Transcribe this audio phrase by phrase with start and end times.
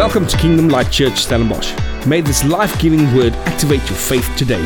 [0.00, 1.76] Welcome to Kingdom Light Church Stellenbosch.
[2.06, 4.62] May this life giving word activate your faith today.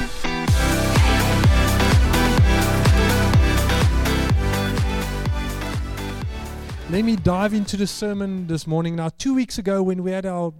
[6.89, 8.95] Let me dive into the sermon this morning.
[8.95, 10.55] Now, two weeks ago, when we had our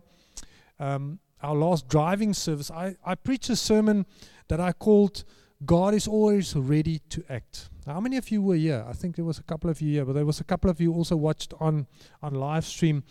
[0.81, 4.07] um, our last driving service, I, I preached a sermon
[4.49, 5.23] that I called
[5.65, 7.69] God is always ready to act.
[7.87, 8.85] Now, how many of you were here?
[8.89, 10.81] I think there was a couple of you here, but there was a couple of
[10.81, 11.87] you also watched on
[12.23, 13.05] on live stream.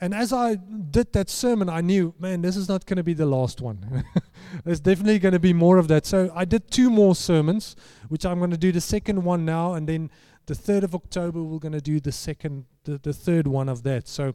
[0.00, 3.14] And as I did that sermon, I knew, man, this is not going to be
[3.14, 4.04] the last one.
[4.64, 6.06] There's definitely going to be more of that.
[6.06, 7.74] So I did two more sermons,
[8.08, 10.10] which I'm going to do the second one now, and then
[10.46, 13.82] the 3rd of October, we're going to do the second, the, the third one of
[13.82, 14.06] that.
[14.06, 14.34] So,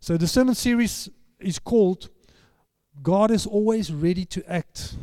[0.00, 2.08] so the sermon series is called
[3.00, 4.96] God is always ready to act.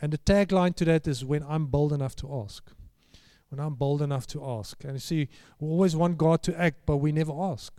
[0.00, 2.70] And the tagline to that is when I'm bold enough to ask.
[3.50, 4.82] When I'm bold enough to ask.
[4.84, 5.28] And you see,
[5.58, 7.72] we always want God to act, but we never ask.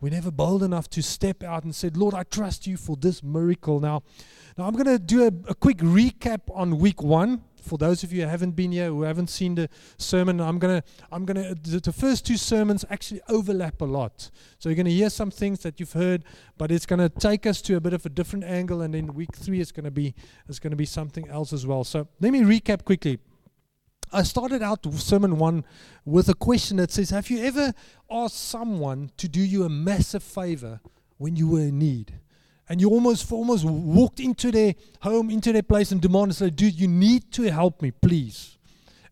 [0.00, 3.20] We're never bold enough to step out and say, Lord, I trust you for this
[3.20, 3.80] miracle.
[3.80, 4.04] Now,
[4.56, 7.42] now I'm going to do a, a, quick recap on week one.
[7.60, 10.80] For those of you who haven't been here, who haven't seen the sermon, I'm going
[10.80, 14.30] to, I'm going to, the, first two sermons actually overlap a lot.
[14.60, 16.22] So you're going to hear some things that you've heard,
[16.56, 18.82] but it's going to take us to a bit of a different angle.
[18.82, 20.14] And then week three is going to be,
[20.48, 21.82] is going to be something else as well.
[21.82, 23.18] So let me recap quickly.
[24.12, 25.64] I started out sermon one
[26.04, 27.72] with a question that says, Have you ever
[28.10, 30.80] asked someone to do you a massive favor
[31.18, 32.14] when you were in need?
[32.68, 36.78] And you almost almost walked into their home, into their place, and demanded, say, Dude,
[36.78, 38.58] you need to help me, please.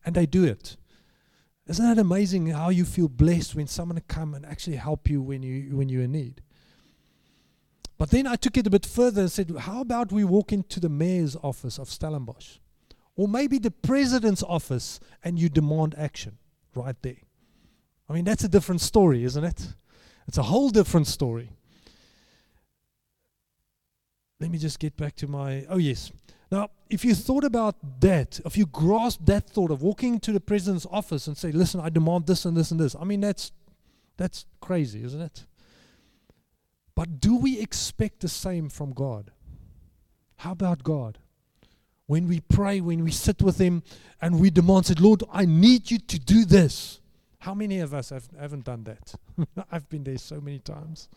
[0.04, 0.76] And they do it.
[1.66, 5.42] Isn't that amazing how you feel blessed when someone come and actually help you when
[5.42, 6.42] you when you're in need?
[7.98, 10.80] But then I took it a bit further and said, How about we walk into
[10.80, 12.58] the mayor's office of Stellenbosch?
[13.16, 16.38] Or maybe the president's office and you demand action
[16.74, 17.16] right there.
[18.08, 19.74] I mean, that's a different story, isn't it?
[20.28, 21.50] It's a whole different story.
[24.38, 25.64] Let me just get back to my.
[25.68, 26.12] Oh, yes.
[26.50, 30.40] Now, if you thought about that, if you grasp that thought of walking into the
[30.40, 33.50] president's office and say, listen, I demand this and this and this, I mean, that's,
[34.16, 35.46] that's crazy, isn't it?
[36.94, 39.32] But do we expect the same from God?
[40.36, 41.18] How about God?
[42.06, 43.82] When we pray, when we sit with Him
[44.20, 47.00] and we demand, said, Lord, I need you to do this.
[47.40, 49.14] How many of us have, haven't done that?
[49.70, 51.08] I've been there so many times.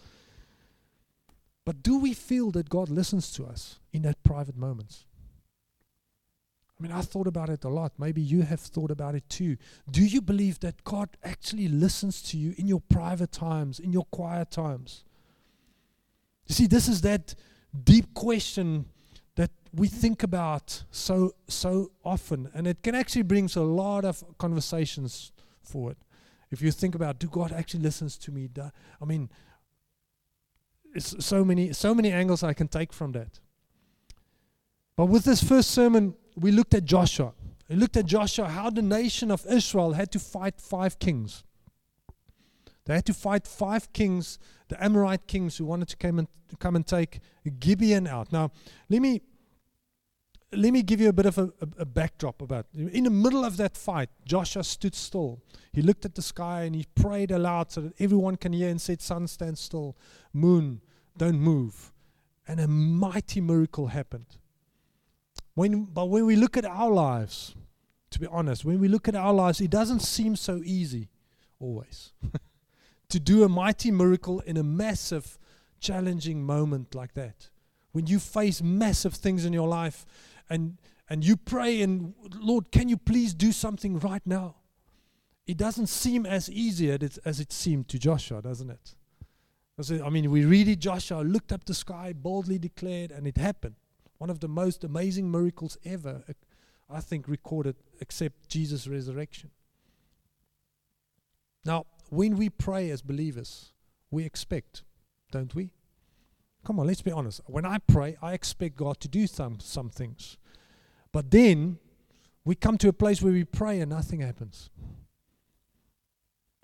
[1.66, 5.06] But do we feel that God listens to us in that private moments?
[6.80, 7.92] I mean, I thought about it a lot.
[7.98, 9.58] Maybe you have thought about it too.
[9.92, 14.06] Do you believe that God actually listens to you in your private times, in your
[14.06, 15.04] quiet times?
[16.48, 17.36] You see, this is that
[17.84, 18.86] deep question
[19.74, 25.32] we think about so so often and it can actually brings a lot of conversations
[25.62, 25.98] forward.
[26.52, 28.50] If you think about do god actually listens to me?
[29.02, 29.30] I mean
[30.94, 33.40] it's so many so many angles i can take from that.
[34.96, 37.34] But with this first sermon we looked at joshua.
[37.70, 41.44] We looked at joshua how the nation of israel had to fight five kings.
[42.86, 46.28] They had to fight five kings the amorite kings who wanted to come and
[46.58, 47.20] come and take
[47.60, 48.32] gibeon out.
[48.32, 48.52] Now
[48.90, 49.22] let me
[50.52, 53.46] let me give you a bit of a, a, a, backdrop about in the middle
[53.46, 55.42] of that fight joshua stood still.
[55.72, 58.82] He looked at the sky and he prayed aloud so that everyone can hear and
[58.82, 59.96] said sun stand still.
[60.34, 60.82] Moon
[61.16, 61.92] don't move.
[62.48, 64.38] And a mighty miracle happened.
[65.54, 67.56] When but when we look at our lives
[68.12, 71.10] to be honest when we look at our lives it doesn't seem so easy
[71.60, 72.12] always
[73.10, 75.38] to do a mighty miracle in a massive
[75.80, 77.50] challenging moment like that.
[77.92, 80.06] When you face massive things in your life
[80.50, 80.78] and
[81.10, 84.56] and you pray and Lord, can you please do something right now?
[85.48, 88.96] It doesn't seem as easy as it, seemed to Joshua, doesn't it?
[90.04, 93.76] I mean, we read it, Joshua looked up the sky, boldly declared, and it happened.
[94.20, 96.34] One of the most amazing miracles ever, uh,
[96.90, 99.50] I think, recorded, except Jesus' resurrection.
[101.66, 103.72] Now, when we pray as believers,
[104.12, 104.84] we expect,
[105.32, 105.72] don't we?
[106.66, 107.42] Come on, let's be honest.
[107.46, 110.38] When I pray, I expect God to do some, some things.
[111.12, 111.80] But then
[112.46, 114.70] we come to a place where we pray and nothing happens.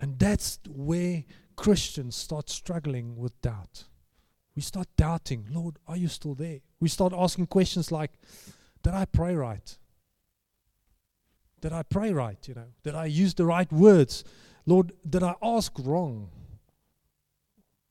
[0.00, 1.24] And that's where
[1.56, 3.84] Christians start struggling with doubt.
[4.54, 6.60] We start doubting, Lord, are you still there?
[6.80, 8.12] We start asking questions like,
[8.82, 9.76] Did I pray right?
[11.60, 12.38] Did I pray right?
[12.46, 14.24] You know, did I use the right words?
[14.66, 16.30] Lord, did I ask wrong?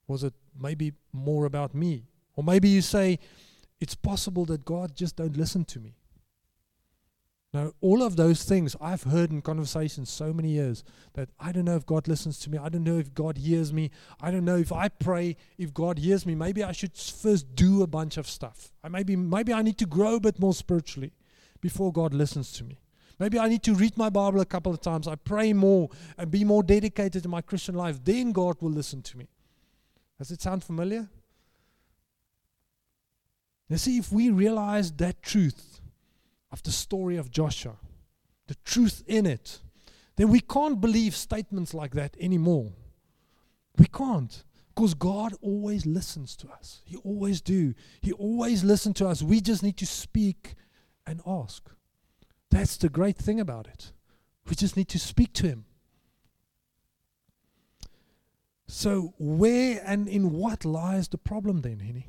[0.08, 2.06] Was it maybe more about me?
[2.36, 3.20] Or maybe you say,
[3.80, 5.96] it's possible that God just don't listen to me.
[7.56, 11.64] Now, all of those things I've heard in conversations so many years that I don't
[11.64, 12.58] know if God listens to me.
[12.58, 13.92] I don't know if God hears me.
[14.20, 16.36] I don't know if I pray if God hears me.
[16.36, 18.74] Maybe I should first do a bunch of stuff.
[18.84, 21.14] I maybe maybe I need to grow a bit more spiritually
[21.62, 22.82] before God listens to me.
[23.20, 25.08] Maybe I need to read my Bible a couple of times.
[25.08, 25.88] I pray more
[26.18, 28.04] and be more dedicated to my Christian life.
[28.04, 29.30] Then God will listen to me.
[30.18, 31.08] Does it sound familiar?
[33.70, 35.80] You see, if we realize that truth
[36.56, 37.76] of the story of Joshua,
[38.48, 39.60] the truth in it,
[40.16, 42.72] then we can't believe statements like that anymore.
[43.78, 44.42] We can't.
[44.74, 46.82] Because God always listens to us.
[46.86, 47.74] He always do.
[48.02, 49.22] He always listens to us.
[49.22, 50.56] We just need to speak
[51.06, 51.70] and ask.
[52.52, 53.92] That's the great thing about it.
[54.48, 55.66] We just need to speak to Him.
[58.68, 62.08] So, where and in what lies the problem then, Henny?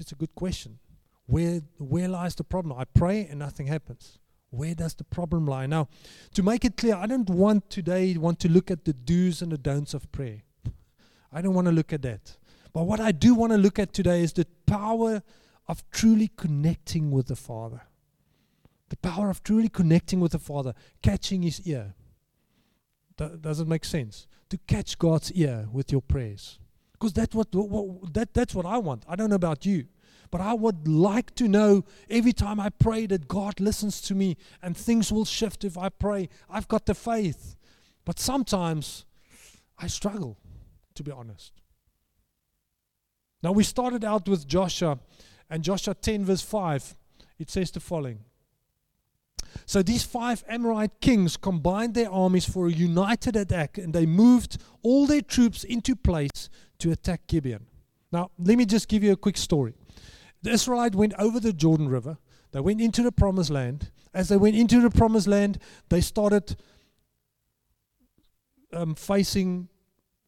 [0.00, 0.80] It's a good question.
[1.26, 2.78] Where, where lies the problem?
[2.78, 4.18] I pray and nothing happens.
[4.50, 5.66] Where does the problem lie?
[5.66, 5.88] Now,
[6.34, 9.50] to make it clear, I don't want today want to look at the do's and
[9.50, 10.42] the don'ts of prayer.
[11.32, 12.36] I don't want to look at that.
[12.72, 15.22] But what I do want to look at today is the power
[15.66, 17.82] of truly connecting with the Father.
[18.90, 21.94] The power of truly connecting with the Father, catching His ear.
[23.16, 24.28] does it make sense?
[24.50, 26.58] To catch God's ear with your prayers.
[26.92, 29.04] Because that's what, what, that, that's what I want.
[29.08, 29.86] I don't know about you.
[30.30, 34.36] But I would like to know every time I pray that God listens to me
[34.62, 36.28] and things will shift if I pray.
[36.48, 37.56] I've got the faith.
[38.04, 39.04] But sometimes
[39.78, 40.38] I struggle,
[40.94, 41.52] to be honest.
[43.42, 44.98] Now, we started out with Joshua,
[45.50, 46.96] and Joshua 10, verse 5,
[47.38, 48.20] it says the following
[49.66, 54.58] so these five Amorite kings combined their armies for a united attack and they moved
[54.82, 56.48] all their troops into place
[56.78, 57.66] to attack Gibeon.
[58.12, 59.74] Now, let me just give you a quick story.
[60.44, 62.18] The Israelites went over the Jordan River,
[62.52, 63.90] they went into the promised land.
[64.12, 65.58] As they went into the promised land,
[65.88, 66.54] they started
[68.72, 69.68] um, facing,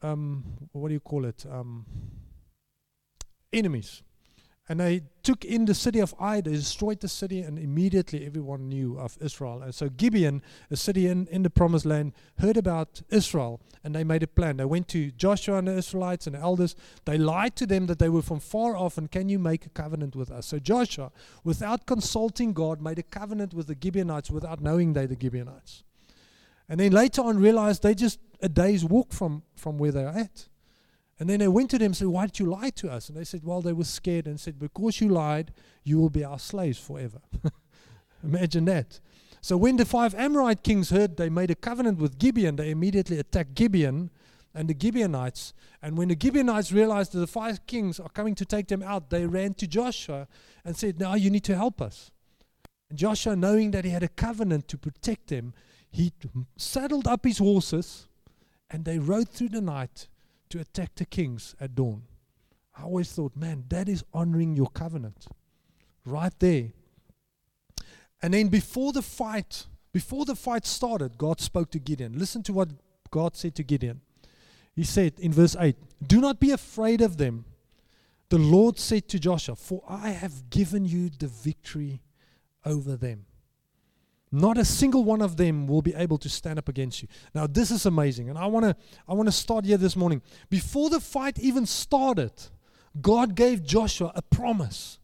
[0.03, 0.43] um,
[0.73, 1.45] what do you call it?
[1.49, 1.85] Um,
[3.53, 4.03] enemies.
[4.69, 8.69] And they took in the city of Ai, they destroyed the city, and immediately everyone
[8.69, 9.63] knew of Israel.
[9.63, 14.03] And so Gibeon, a city in, in the promised land, heard about Israel, and they
[14.03, 14.57] made a plan.
[14.57, 16.75] They went to Joshua and the Israelites and the elders.
[17.05, 19.71] They lied to them that they were from far off, and can you make a
[19.71, 20.47] covenant with us?
[20.47, 21.13] So Joshua,
[21.45, 25.85] without consulting God, made a covenant with the Gibeonites without knowing they the Gibeonites.
[26.69, 30.19] And then later on realized they just a day's walk from, from where they are
[30.19, 30.49] at.
[31.19, 33.09] And then they went to them and said, Why did you lie to us?
[33.09, 35.53] And they said, Well, they were scared and said, Because you lied,
[35.83, 37.21] you will be our slaves forever.
[38.25, 39.01] Imagine that.
[39.41, 43.19] So when the five Amorite kings heard they made a covenant with Gibeon, they immediately
[43.19, 44.11] attacked Gibeon
[44.55, 45.55] and the Gibeonites.
[45.81, 49.11] And when the Gibeonites realized that the five kings are coming to take them out,
[49.11, 50.27] they ran to Joshua
[50.65, 52.11] and said, Now you need to help us.
[52.91, 55.55] And Joshua, knowing that he had a covenant to protect them,
[55.91, 56.13] he
[56.57, 58.07] saddled up his horses
[58.69, 60.09] and they rode through the night
[60.57, 62.03] to attack the kings at dawn.
[62.79, 65.27] I always thought, man, that is honoring your covenant.
[66.05, 66.69] Right there.
[68.23, 72.19] And then before the fight, before the fight started, God spoke to Gideon.
[72.19, 72.71] Listen to what
[73.11, 74.01] God said to Gideon.
[74.75, 75.77] He said in verse 8,
[76.07, 77.45] Do not be afraid of them.
[78.29, 82.03] The Lord said to Joshua, For I have given you the victory
[82.65, 83.27] over them.
[84.37, 87.09] Not a single one of them will be able to stand up against you.
[87.35, 88.29] Now, this is amazing.
[88.29, 88.77] And I want to
[89.09, 90.21] I want to start here this morning.
[90.51, 92.33] Before the fight even started,
[93.01, 94.99] God gave Joshua a promise.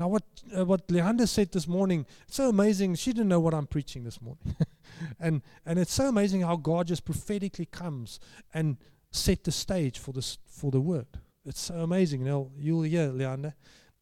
[0.00, 0.22] Now, what
[0.56, 2.94] uh, what Leander said this morning, it's so amazing.
[2.94, 4.56] She didn't know what I'm preaching this morning,
[5.20, 8.18] and and it's so amazing how God just prophetically comes
[8.54, 8.78] and
[9.10, 11.08] set the stage for this for the word.
[11.44, 12.24] It's so amazing.
[12.24, 13.52] Now you'll hear Leander,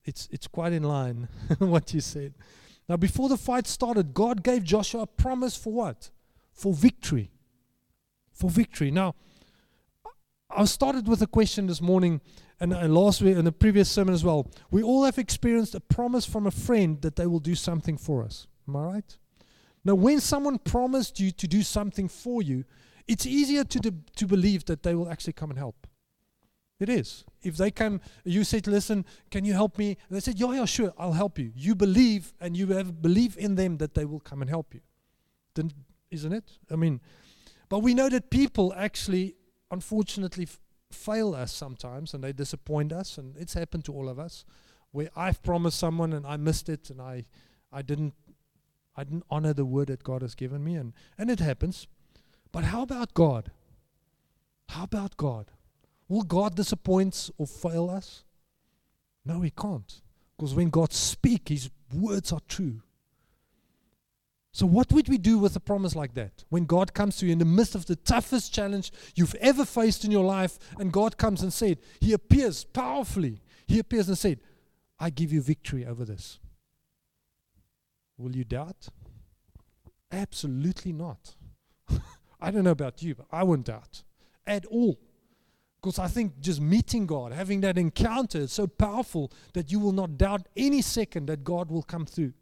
[0.04, 1.26] it's it's quite in line
[1.58, 2.34] what you said.
[2.88, 6.10] Now, before the fight started, God gave Joshua a promise for what?
[6.52, 7.30] For victory.
[8.32, 8.90] For victory.
[8.90, 9.14] Now,
[10.50, 12.20] I started with a question this morning
[12.60, 14.50] and uh, last week in the previous sermon as well.
[14.70, 18.22] We all have experienced a promise from a friend that they will do something for
[18.22, 18.46] us.
[18.68, 19.16] Am I right?
[19.84, 22.64] Now, when someone promised you to do something for you,
[23.08, 25.81] it's easier to, de- to believe that they will actually come and help.
[26.82, 27.24] It is.
[27.42, 29.96] If they come, you said, listen, can you help me?
[30.08, 31.52] And they said, yeah, yeah, sure, I'll help you.
[31.54, 34.80] You believe and you have belief in them that they will come and help you.
[35.54, 35.70] Then,
[36.10, 36.58] isn't it?
[36.72, 37.00] I mean,
[37.68, 39.36] but we know that people actually,
[39.70, 40.58] unfortunately, f-
[40.90, 43.16] fail us sometimes and they disappoint us.
[43.16, 44.44] And it's happened to all of us
[44.90, 47.26] where I've promised someone and I missed it and I,
[47.72, 48.14] I didn't
[48.94, 51.86] I didn't honor the word that God has given me and, and it happens.
[52.50, 53.50] But how about God?
[54.68, 55.52] How about God?
[56.12, 58.24] Will God disappoint or fail us?
[59.24, 60.02] No, He can't.
[60.36, 62.82] Because when God speaks, His words are true.
[64.52, 66.44] So, what would we do with a promise like that?
[66.50, 70.04] When God comes to you in the midst of the toughest challenge you've ever faced
[70.04, 73.40] in your life, and God comes and said, He appears powerfully.
[73.66, 74.40] He appears and said,
[75.00, 76.40] I give you victory over this.
[78.18, 78.88] Will you doubt?
[80.12, 81.36] Absolutely not.
[82.38, 84.02] I don't know about you, but I won't doubt
[84.46, 84.98] at all.
[85.82, 89.90] Because I think just meeting God, having that encounter, is so powerful that you will
[89.90, 92.34] not doubt any second that God will come through.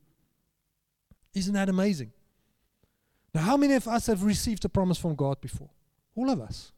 [1.33, 2.13] Isn't that amazing?
[3.35, 5.71] Now, how many of us have received a promise from God before?
[6.17, 6.73] All of us.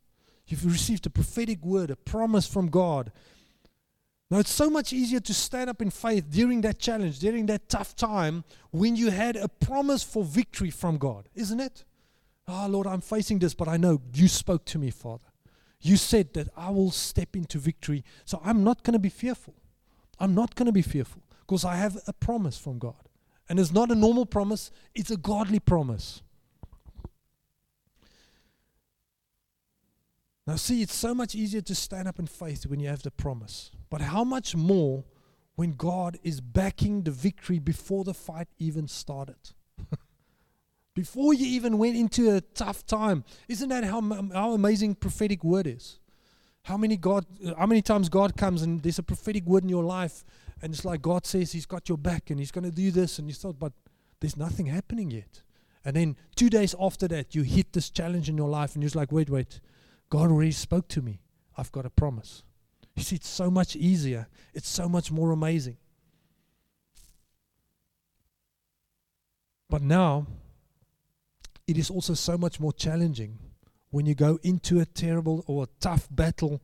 [0.47, 3.11] You've received a prophetic word, a promise from God.
[4.31, 7.69] Now, it's so much easier to stand up in faith during that challenge, during that
[7.69, 11.85] tough time, when you had a promise for victory from God, isn't it?
[12.47, 15.32] Oh, Lord, I'm facing this, but I know you spoke to me, Father.
[15.83, 19.55] You said that I will step into victory, so I'm not going to be fearful.
[20.19, 23.09] I'm not going to be fearful because I have a promise from God.
[23.49, 26.23] And it's not a normal promise, it's a godly promise.
[30.47, 33.11] Now, see, it's so much easier to stand up in faith when you have the
[33.11, 33.73] promise.
[33.91, 35.05] But how much more
[35.57, 39.53] when God is backing the victory before the fight even started?
[40.95, 43.25] Before you even went into a tough time.
[43.49, 44.01] Isn't that how,
[44.33, 45.99] how amazing prophetic word is?
[46.65, 47.27] How many God,
[47.59, 50.25] how many times God comes and there's a prophetic word in your life,
[50.61, 53.19] and it's like God says He's got your back and He's going to do this,
[53.19, 53.73] and you thought, but
[54.21, 55.43] there's nothing happening yet.
[55.85, 58.93] And then two days after that, you hit this challenge in your life, and you're
[58.95, 59.61] like, wait, wait,
[60.11, 61.21] God already spoke to me.
[61.57, 62.45] I've got a promise.
[62.95, 64.29] You see, it's so much easier.
[64.55, 65.79] It's so much more amazing.
[69.69, 70.27] But now,
[71.67, 73.39] it is also so much more challenging
[73.91, 76.63] when you go into a terrible or a tough battle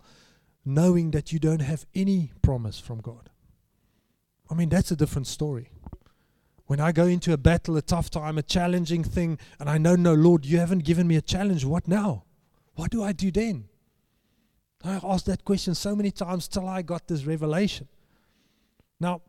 [0.64, 3.31] knowing that you don't have any promise from God.
[4.50, 5.71] I mean, that's a different story.
[6.67, 9.97] When I go into a battle, a tough time, a challenging thing, and I know,
[9.97, 12.25] no, Lord, you haven't given me a challenge, what now?
[12.75, 13.69] What do I do then?
[14.85, 17.88] I asked that question so many times till I got this revelation.
[19.00, 19.23] Now,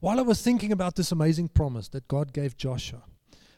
[0.00, 3.04] while I was thinking about this amazing promise that God gave Joshua,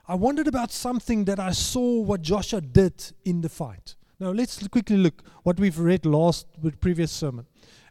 [0.09, 3.97] I wondered about something that I saw what Joshua did in the fight.
[4.21, 7.47] Now let's quickly look what we've read last with previous sermon.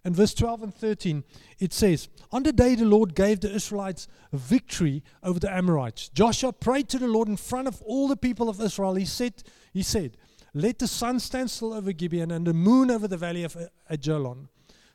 [0.06, 1.24] In verse 12 and 13,
[1.60, 6.54] it says, On the day the Lord gave the Israelites victory over the Amorites, Joshua
[6.54, 8.96] prayed to the Lord in front of all the people of Israel.
[8.96, 9.44] He said,
[9.74, 10.16] he said,
[10.54, 13.68] Let the sun stand still over Gibeon and the moon over the valley of uh,
[13.90, 14.48] Ajalon.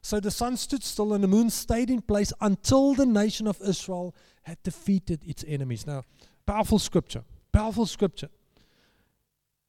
[0.02, 3.60] So the sun stood still and the moon stayed in place until the nation of
[3.60, 5.86] Israel had defeated its enemies.
[5.86, 6.04] Now,
[6.46, 7.24] Powerful scripture.
[7.52, 8.28] Powerful scripture.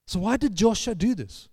[0.07, 1.47] So, why did Joshua do this?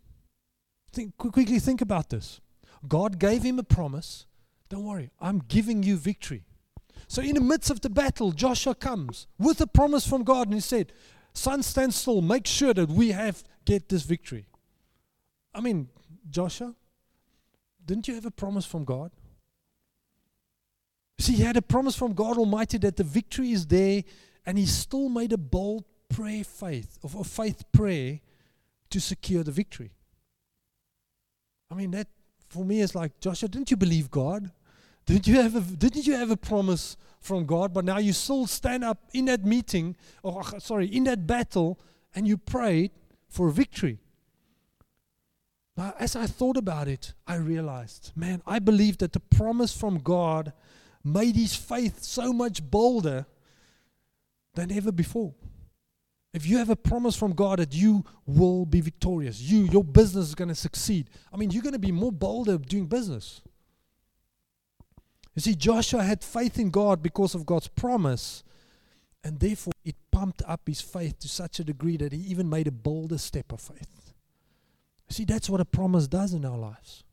[0.93, 2.41] Think, quickly think about this.
[2.87, 4.27] God gave him a promise.
[4.69, 6.45] Don't worry, I'm giving you victory.
[7.07, 10.55] So, in the midst of the battle, Joshua comes with a promise from God and
[10.55, 10.93] he said,
[11.33, 12.21] Sun, stand still.
[12.21, 14.47] Make sure that we have get this victory.
[15.55, 15.89] I mean,
[16.31, 16.75] Joshua,
[17.85, 19.13] didn't you have a promise from God?
[21.19, 24.03] See, he had a promise from God Almighty that the victory is there
[24.49, 28.19] and he still made a bold prayer faith, of a faith prayer
[28.89, 29.91] to secure the victory.
[31.71, 32.09] I mean, that
[32.49, 34.51] for me is like, Joshua, didn't you believe God?
[35.07, 37.73] Didn't you have a, didn't you have a promise from God?
[37.73, 41.79] But now you still stand up in that meeting, or uh, sorry, in that battle,
[42.15, 42.91] and you prayed
[43.27, 44.01] for victory.
[45.79, 50.01] Now, as I thought about it, I realized, man, I believe that the promise from
[50.01, 50.53] God
[51.03, 53.25] made his faith so much bolder
[54.59, 55.35] than ever before.
[56.35, 60.27] If you have a promise from God that you will be victorious, you, your business
[60.27, 61.09] is going to succeed.
[61.33, 63.41] I mean, you're going to be more bolder doing business.
[65.35, 68.43] You see, Joshua had faith in God because of God's promise,
[69.23, 72.67] and therefore it pumped up his faith to such a degree that he even made
[72.67, 74.13] a bolder step of faith.
[75.09, 77.05] See, that's what a promise does in our lives.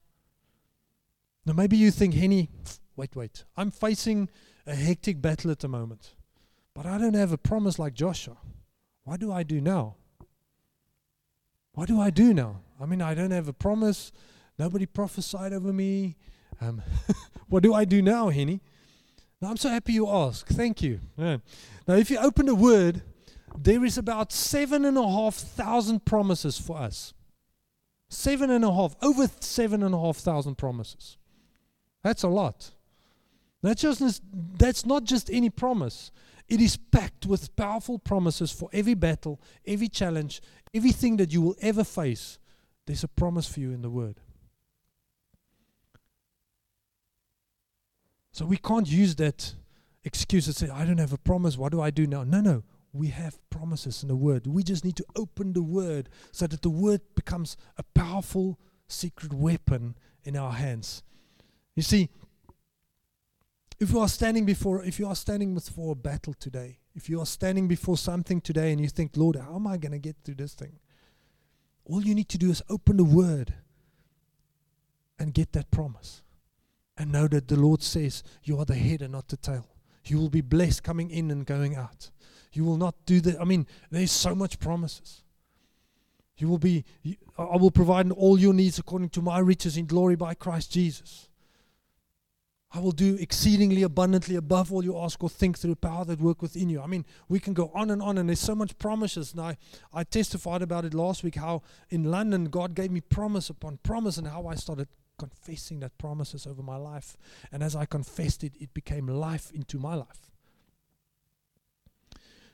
[1.46, 2.50] Now, maybe you think, Henny,
[2.96, 4.30] wait, wait, I'm facing
[4.66, 6.15] a hectic battle at the moment.
[6.76, 8.38] But I don't have a promise like Joshua.
[9.06, 9.96] What do I do now?
[11.74, 12.62] What do I do now?
[12.80, 14.12] I mean, I don't have a promise.
[14.60, 16.18] Nobody prophesied over me.
[16.62, 16.82] Um,
[17.50, 18.62] what do I do now, Henny?
[19.42, 20.48] Now, I'm so happy you ask.
[20.48, 21.00] Thank you.
[21.18, 21.38] Yeah.
[21.88, 23.02] Now, if you open the word,
[23.58, 27.14] there is about seven and a half thousand promises for us.
[28.10, 31.18] Seven and a half, over seven and a half thousand promises.
[32.04, 32.72] That's a lot.
[33.62, 34.22] That's, just,
[34.58, 36.12] that's not just any promise.
[36.48, 40.42] It is packed with powerful promises for every battle, every challenge,
[40.74, 42.38] everything that you will ever face.
[42.86, 44.20] There's a promise for you in the Word.
[48.32, 49.56] So we can't use that
[50.04, 51.58] excuse and say, I don't have a promise.
[51.58, 52.24] What do I do now?
[52.24, 52.64] No, no.
[52.96, 54.48] we have promises in the Word.
[54.48, 59.34] We just need to open the Word so that the Word becomes a powerful secret
[59.34, 61.04] weapon in our hands.
[61.76, 62.10] You see,
[63.80, 67.20] if you are standing before, if you are standing before a battle today, if you
[67.20, 70.16] are standing before something today and you think, Lord, how am I going to get
[70.24, 70.80] through this thing?
[71.84, 73.54] All you need to do is open the Word
[75.20, 76.22] and get that promise.
[76.98, 79.68] And know that the Lord says, You are the head and not the tail.
[80.06, 82.10] You will be blessed coming in and going out.
[82.54, 83.42] You will not do that.
[83.42, 85.24] I mean, there's so much promises.
[86.38, 86.86] You will be,
[87.38, 91.28] I will provide all your needs according to my riches in glory by Christ Jesus.
[92.76, 96.20] I will do exceedingly abundantly above all you ask or think through the power that
[96.20, 96.82] work within you.
[96.82, 99.32] I mean, we can go on and on, and there's so much promises.
[99.32, 99.56] And I,
[99.94, 104.18] I testified about it last week how in London God gave me promise upon promise,
[104.18, 107.16] and how I started confessing that promises over my life.
[107.50, 110.30] And as I confessed it, it became life into my life.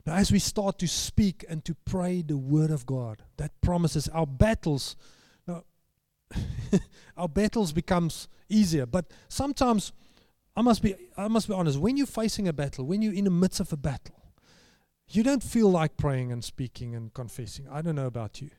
[0.05, 4.07] Now, as we start to speak and to pray the word of God, that promises
[4.09, 4.95] our battles.
[5.47, 5.63] Now,
[7.17, 9.91] our battles becomes easier, but sometimes
[10.55, 11.79] I must be I must be honest.
[11.79, 14.15] When you're facing a battle, when you're in the midst of a battle,
[15.09, 17.67] you don't feel like praying and speaking and confessing.
[17.69, 18.49] I don't know about you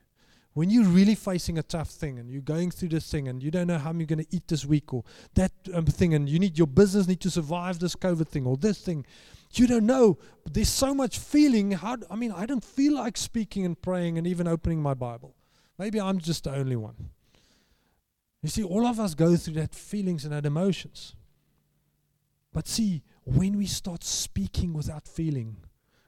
[0.53, 3.49] when you're really facing a tough thing and you're going through this thing and you
[3.49, 6.39] don't know how you're going to eat this week or that um, thing and you
[6.39, 9.05] need your business need to survive this COVID thing or this thing,
[9.53, 10.17] you don't know.
[10.51, 11.71] There's so much feeling.
[11.71, 15.35] How I mean, I don't feel like speaking and praying and even opening my Bible.
[15.77, 17.09] Maybe I'm just the only one.
[18.41, 21.15] You see, all of us go through that feelings and that emotions.
[22.53, 25.57] But see, when we start speaking without feeling,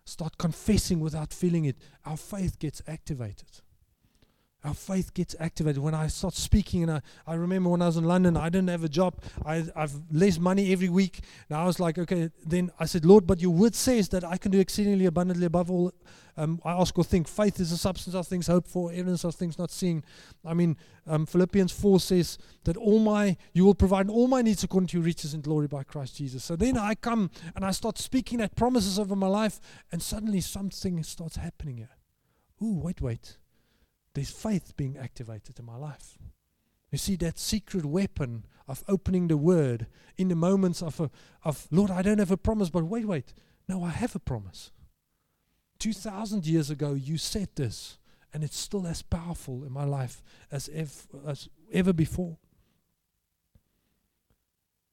[0.05, 3.61] start confessing without feeling it, our faith gets activated
[4.65, 5.81] our faith gets activated.
[5.81, 8.69] When I start speaking, and I, I remember when I was in London, I didn't
[8.69, 9.15] have a job.
[9.45, 11.19] I, I've less money every week.
[11.49, 14.37] And I was like, okay, then I said, Lord, but your word says that I
[14.37, 15.93] can do exceedingly abundantly above all
[16.37, 17.29] um, I ask or think.
[17.29, 20.03] Faith is the substance of things hoped for, evidence of things not seen.
[20.43, 20.75] I mean,
[21.07, 24.97] um, Philippians 4 says that all my, you will provide all my needs according to
[24.97, 26.43] your riches and glory by Christ Jesus.
[26.43, 29.61] So then I come and I start speaking that promises over my life,
[29.93, 31.89] and suddenly something starts happening here.
[32.61, 33.37] Ooh, wait, wait
[34.15, 36.17] there's faith being activated in my life.
[36.91, 41.11] You see, that secret weapon of opening the word in the moments of, a,
[41.43, 43.33] of Lord, I don't have a promise, but wait, wait.
[43.67, 44.71] No, I have a promise.
[45.79, 47.97] 2,000 years ago, you said this,
[48.33, 52.37] and it's still as powerful in my life as, as ever before.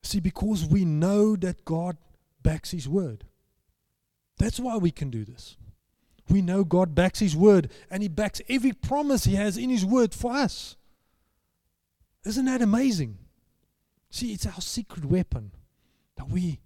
[0.02, 1.96] See, because we know that God
[2.42, 3.24] backs His word.
[4.38, 5.56] That's why we can do this
[6.32, 9.84] we know God backs His word and He backs every promise He has in His
[9.84, 10.76] word for us.
[12.24, 13.18] Isn't that amazing?
[14.10, 15.52] See, it's our secret weapon
[16.16, 16.60] that we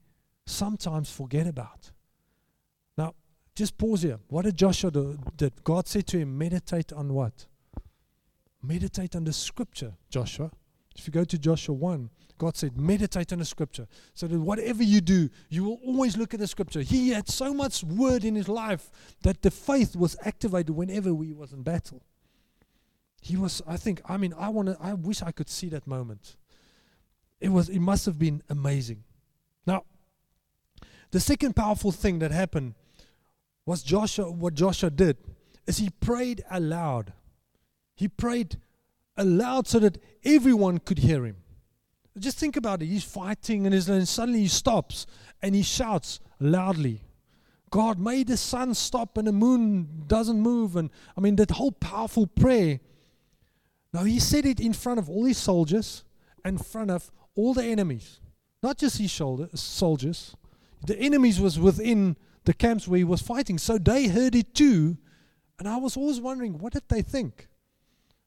[0.46, 1.90] sometimes forget about.
[2.96, 3.14] Now,
[3.54, 4.18] just pause here.
[4.28, 5.18] What did Joshua do?
[5.36, 7.46] Did God said to him, meditate on what?
[8.62, 10.50] Meditate on the scripture, Joshua.
[10.96, 13.86] If you go to Joshua 1, God said, meditate on the scripture.
[14.14, 16.80] So that whatever you do, you will always look at the scripture.
[16.80, 18.90] He had so much word in his life
[19.22, 22.02] that the faith was activated whenever he was in battle.
[23.20, 25.86] He was, I think, I mean, I want to, I wish I could see that
[25.86, 26.36] moment.
[27.40, 29.04] It was, it must have been amazing.
[29.66, 29.84] Now,
[31.10, 32.74] the second powerful thing that happened
[33.64, 35.16] was Joshua, what Joshua did
[35.66, 37.12] is he prayed aloud.
[37.96, 38.58] He prayed
[39.16, 41.36] aloud so that everyone could hear him.
[42.18, 42.86] Just think about it.
[42.86, 45.06] He's fighting and, and suddenly he stops
[45.42, 47.02] and he shouts loudly,
[47.70, 50.76] God, may the sun stop and the moon doesn't move.
[50.76, 52.80] And I mean, that whole powerful prayer.
[53.92, 56.04] Now, he said it in front of all his soldiers,
[56.44, 58.20] in front of all the enemies,
[58.62, 60.36] not just his shoulder, soldiers.
[60.86, 64.96] The enemies was within the camps where he was fighting, so they heard it too.
[65.58, 67.48] And I was always wondering, what did they think?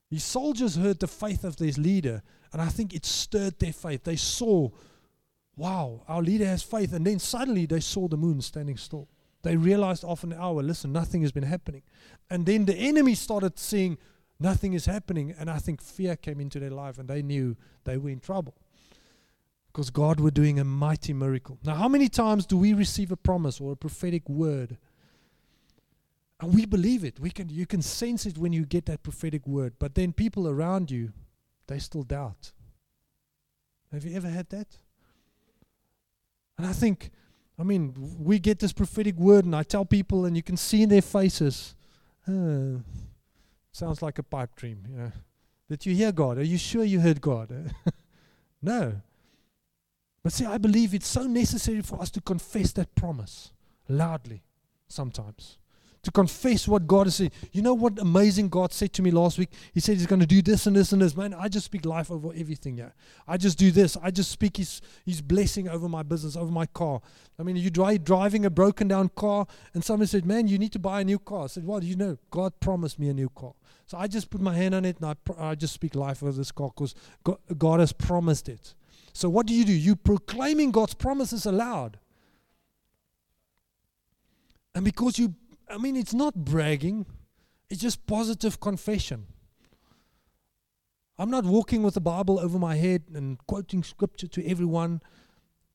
[0.09, 4.03] His soldiers heard the faith of their leader, and I think it stirred their faith.
[4.03, 4.69] They saw,
[5.55, 6.93] wow, our leader has faith.
[6.93, 9.07] And then suddenly they saw the moon standing still.
[9.43, 11.83] They realized after an hour, listen, nothing has been happening.
[12.29, 13.97] And then the enemy started seeing
[14.39, 15.33] nothing is happening.
[15.37, 18.55] And I think fear came into their life and they knew they were in trouble.
[19.67, 21.59] Because God were doing a mighty miracle.
[21.63, 24.77] Now, how many times do we receive a promise or a prophetic word?
[26.39, 27.19] And we believe it.
[27.19, 29.73] We can you can sense it when you get that prophetic word.
[29.77, 31.11] But then people around you
[31.69, 32.51] they still doubt.
[33.91, 34.67] Have you ever had that?
[36.57, 37.11] And I think,
[37.57, 40.83] I mean, we get this prophetic word, and I tell people, and you can see
[40.83, 41.75] in their faces,
[42.25, 44.83] sounds like a pipe dream.
[44.89, 45.11] You know,
[45.69, 46.37] did you hear God?
[46.39, 47.73] Are you sure you heard God?
[48.61, 48.93] no.
[50.23, 53.51] But see, I believe it's so necessary for us to confess that promise
[53.87, 54.43] loudly
[54.87, 55.57] sometimes.
[56.03, 57.31] To confess what God has said.
[57.51, 59.49] You know what amazing God said to me last week?
[59.73, 61.15] He said He's going to do this and this and this.
[61.15, 62.89] Man, I just speak life over everything Yeah,
[63.27, 63.97] I just do this.
[64.01, 67.01] I just speak His, his blessing over my business, over my car.
[67.37, 70.71] I mean, you drive driving a broken down car, and someone said, Man, you need
[70.73, 71.43] to buy a new car.
[71.43, 73.53] I said, Well, you know, God promised me a new car.
[73.89, 76.21] So I just put my hand on it and I, pr- I just speak life
[76.21, 78.75] over this car because God, God has promised it.
[79.13, 79.73] So what do you do?
[79.73, 81.97] You proclaiming God's promises aloud.
[84.75, 85.33] And because you
[85.69, 87.05] I mean, it's not bragging,
[87.69, 89.27] it's just positive confession.
[91.17, 95.01] I'm not walking with the Bible over my head and quoting scripture to everyone,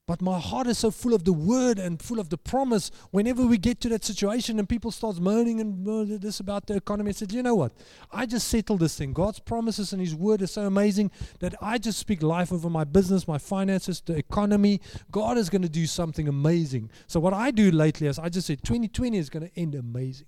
[0.06, 2.90] but my heart is so full of the word and full of the promise.
[3.10, 6.76] Whenever we get to that situation and people start moaning and uh, this about the
[6.76, 7.72] economy, I said, you know what?
[8.12, 9.14] I just settle this thing.
[9.14, 12.84] God's promises and His word is so amazing that I just speak life over my
[12.84, 14.82] business, my finances, the economy.
[15.10, 16.90] God is going to do something amazing.
[17.06, 20.26] So what I do lately is I just say 2020 is going to end amazing.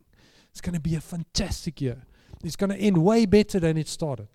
[0.52, 2.02] It's going to be a fantastic year.
[2.42, 4.28] It's going to end way better than it started.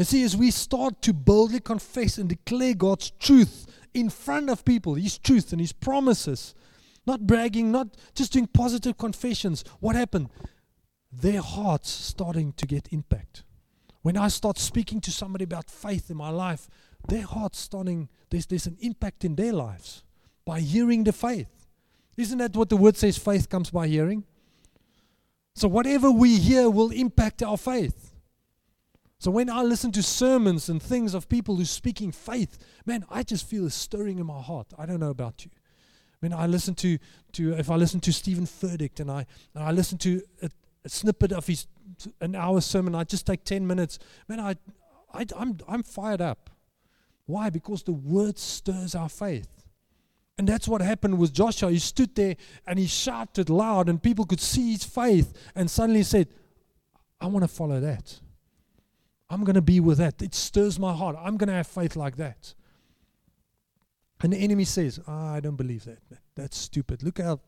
[0.00, 4.64] You see, as we start to boldly confess and declare God's truth in front of
[4.64, 6.54] people, His truth and His promises,
[7.06, 10.30] not bragging, not just doing positive confessions, what happened?
[11.12, 13.42] Their hearts starting to get impact.
[14.00, 16.70] When I start speaking to somebody about faith in my life,
[17.06, 20.02] their hearts starting, there's, there's an impact in their lives
[20.46, 21.66] by hearing the faith.
[22.16, 23.18] Isn't that what the word says?
[23.18, 24.24] Faith comes by hearing.
[25.54, 28.09] So whatever we hear will impact our faith.
[29.20, 32.56] So when I listen to sermons and things of people who speaking faith,
[32.86, 34.68] man, I just feel a stirring in my heart.
[34.78, 35.50] I don't know about you.
[36.20, 36.96] When I listen to,
[37.32, 40.48] to if I listen to Steven Furtick and I and I listen to a,
[40.86, 41.66] a snippet of his
[42.22, 43.98] an hour sermon, I just take ten minutes.
[44.26, 44.56] Man, I,
[45.12, 46.48] I I'm I'm fired up.
[47.26, 47.50] Why?
[47.50, 49.66] Because the word stirs our faith.
[50.38, 51.70] And that's what happened with Joshua.
[51.70, 56.04] He stood there and he shouted loud, and people could see his faith, and suddenly
[56.04, 56.28] said,
[57.20, 58.18] I want to follow that.
[59.30, 60.20] I'm going to be with that.
[60.20, 61.16] It stirs my heart.
[61.18, 62.52] I'm going to have faith like that.
[64.22, 66.00] And the enemy says, oh, I don't believe that.
[66.34, 67.02] That's stupid.
[67.02, 67.40] Look how,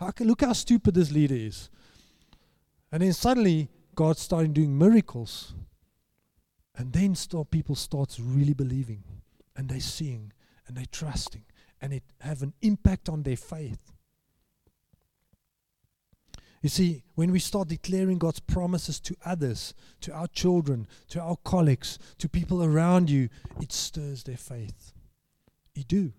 [0.00, 1.68] how look how stupid this leader is.
[2.90, 5.52] And then suddenly, God started doing miracles.
[6.76, 9.04] And then start, people start really believing.
[9.56, 10.32] And they're seeing.
[10.66, 11.44] And they're trusting.
[11.80, 13.92] And it have an impact on their faith.
[16.62, 21.36] You see, when we start declaring God's promises to others, to our children, to our
[21.44, 23.28] colleagues, to people around you,
[23.60, 24.92] it stirs their faith.
[25.74, 26.12] You do.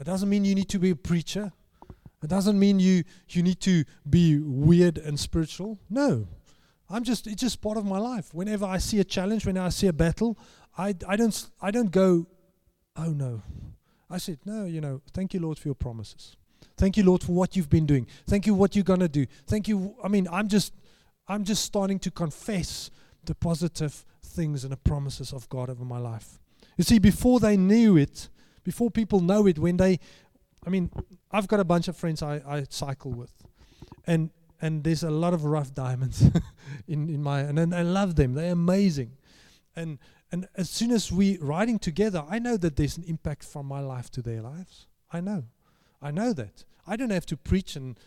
[0.00, 1.52] It doesn't mean you need to be a preacher.
[2.22, 5.78] It doesn't mean you you need to be weird and spiritual.
[5.90, 6.26] No.
[6.88, 8.32] I'm just it's just part of my life.
[8.32, 10.38] Whenever I see a challenge, whenever I see a battle,
[10.76, 12.26] I I don't I don't go,
[12.96, 13.42] oh no.
[14.08, 16.36] I said, no, you know, thank you, Lord, for your promises.
[16.76, 18.06] Thank you, Lord, for what you've been doing.
[18.26, 19.26] Thank you what you're gonna do.
[19.46, 19.96] Thank you.
[20.02, 20.72] I mean, I'm just
[21.28, 22.90] I'm just starting to confess
[23.24, 26.38] the positive things and the promises of God over my life.
[26.76, 28.28] You see, before they knew it,
[28.62, 29.98] before people know it, when they
[30.66, 30.90] I mean,
[31.30, 33.32] I've got a bunch of friends I, I cycle with.
[34.06, 36.22] And and there's a lot of rough diamonds
[36.88, 38.34] in, in my and, and I love them.
[38.34, 39.12] They're amazing.
[39.74, 39.98] And
[40.32, 43.80] and as soon as we riding together, I know that there's an impact from my
[43.80, 44.86] life to their lives.
[45.12, 45.44] I know.
[46.00, 46.64] I know that.
[46.86, 47.98] I don't have to preach and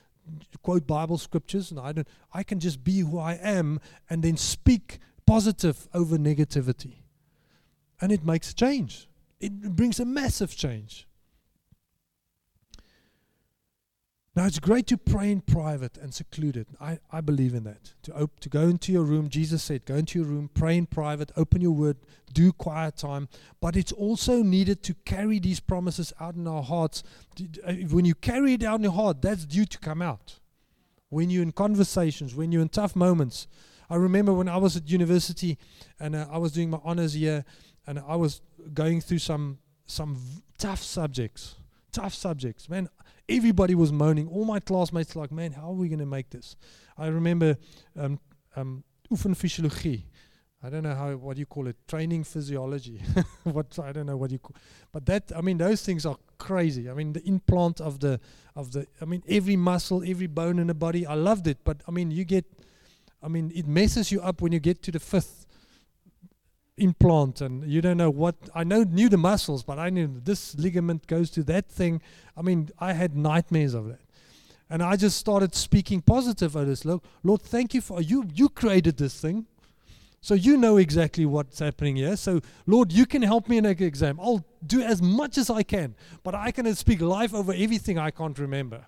[0.62, 2.08] quote Bible scriptures, and I don't.
[2.34, 7.04] I can just be who I am and then speak positive over negativity,
[7.99, 9.08] and it makes change.
[9.39, 11.08] It brings a massive change.
[14.39, 16.67] Now it's great to pray in private and secluded.
[16.80, 17.91] I, I believe in that.
[18.04, 20.86] To op- to go into your room, Jesus said, go into your room, pray in
[20.86, 21.97] private, open your word,
[22.32, 23.28] do quiet time.
[23.60, 27.04] But it's also needed to carry these promises out in our hearts.
[27.65, 30.39] Uh, when you carry it out in your heart, that's due to come out.
[31.10, 33.45] When you're in conversations, when you're in tough moments.
[33.89, 35.58] I remember when I was at university
[35.99, 37.43] and uh, I was doing my honors year
[37.86, 38.39] and I was
[38.73, 41.58] going through some some v- tough subjects.
[41.91, 42.69] Tough subjects.
[42.69, 42.89] Man,
[43.28, 44.28] everybody was moaning.
[44.28, 46.56] All my classmates like, man, how are we going to make this?
[46.97, 47.58] I remember
[47.97, 48.19] um,
[48.56, 48.84] um.
[50.62, 53.02] I don't know how what you call it, training physiology.
[53.43, 54.56] what I don't know what you call,
[54.91, 56.89] but that I mean those things are crazy.
[56.89, 58.19] I mean the implant of the
[58.56, 61.06] of the I mean every muscle, every bone in the body.
[61.06, 62.45] I loved it, but I mean you get,
[63.23, 65.47] I mean it messes you up when you get to the fifth
[66.80, 70.56] implant and you don't know what I know knew the muscles, but I knew this
[70.56, 72.02] ligament goes to that thing.
[72.36, 74.02] I mean, I had nightmares of that.
[74.70, 76.86] And I just started speaking positive of this.
[76.86, 79.46] Look, Lord, thank you for you you created this thing.
[80.22, 82.18] So you know exactly what's happening here.
[82.18, 84.20] So Lord, you can help me in an exam.
[84.20, 88.12] I'll do as much as I can, but I can speak life over everything I
[88.12, 88.86] can't remember.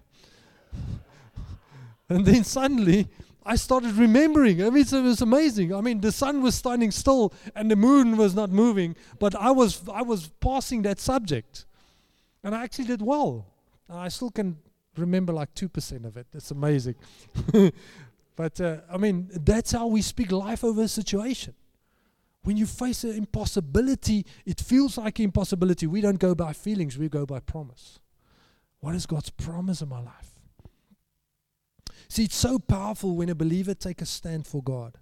[2.10, 3.08] And then suddenly
[3.44, 4.64] I started remembering.
[4.64, 5.74] I mean, it was amazing.
[5.74, 9.52] I mean, the sun was standing still and the moon was not moving, but I
[9.52, 11.66] was I was passing that subject,
[12.44, 13.48] and I actually did well.
[13.90, 14.58] I still can
[14.96, 16.28] remember like two percent of it.
[16.34, 16.96] It's amazing.
[18.36, 21.56] but uh, I mean, that's how we speak life over a situation.
[22.44, 25.88] When you face an impossibility, it feels like impossibility.
[25.88, 28.00] We don't go by feelings; we go by promise.
[28.82, 30.31] What is God's promise in my life?
[32.12, 34.97] See, it's so powerful when a believer takes a stand for God.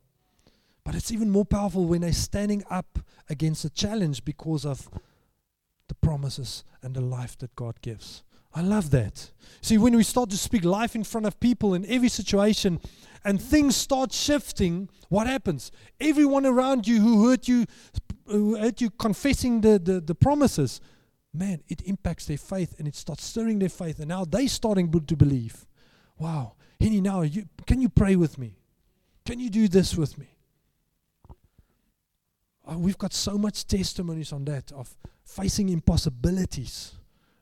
[0.83, 4.87] But it's even more powerful when they're standing up against a challenge because of
[5.87, 8.21] the promises and the life that God gives.
[8.53, 9.31] I love that.
[9.59, 12.79] See, when we start to speak life in front of people in every situation
[13.25, 15.71] and things start shifting, what happens?
[15.99, 17.65] Everyone around you who heard you
[18.27, 20.79] who heard you confessing the, the, the promises,
[21.33, 23.97] man, it impacts their faith and it starts stirring their faith.
[23.97, 25.65] And now they're starting to believe.
[26.19, 28.55] Wow, Henny, now, you, can you pray with me?
[29.25, 30.27] Can you do this with me?
[32.65, 36.93] Oh, we've got so much testimonies on that of facing impossibilities.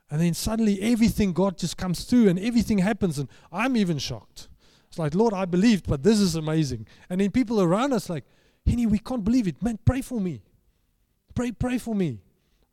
[0.10, 3.20] And then suddenly everything, God just comes through and everything happens.
[3.20, 4.48] And I'm even shocked.
[4.88, 6.88] It's like, Lord, I believed, but this is amazing.
[7.10, 8.24] And then people around us like,
[8.66, 9.62] Henny, we can't believe it.
[9.62, 10.42] Man, pray for me.
[11.36, 12.20] Pray, pray for me.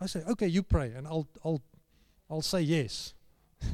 [0.00, 1.62] I say, okay, you pray, and I'll I'll
[2.29, 3.14] I'll say yes.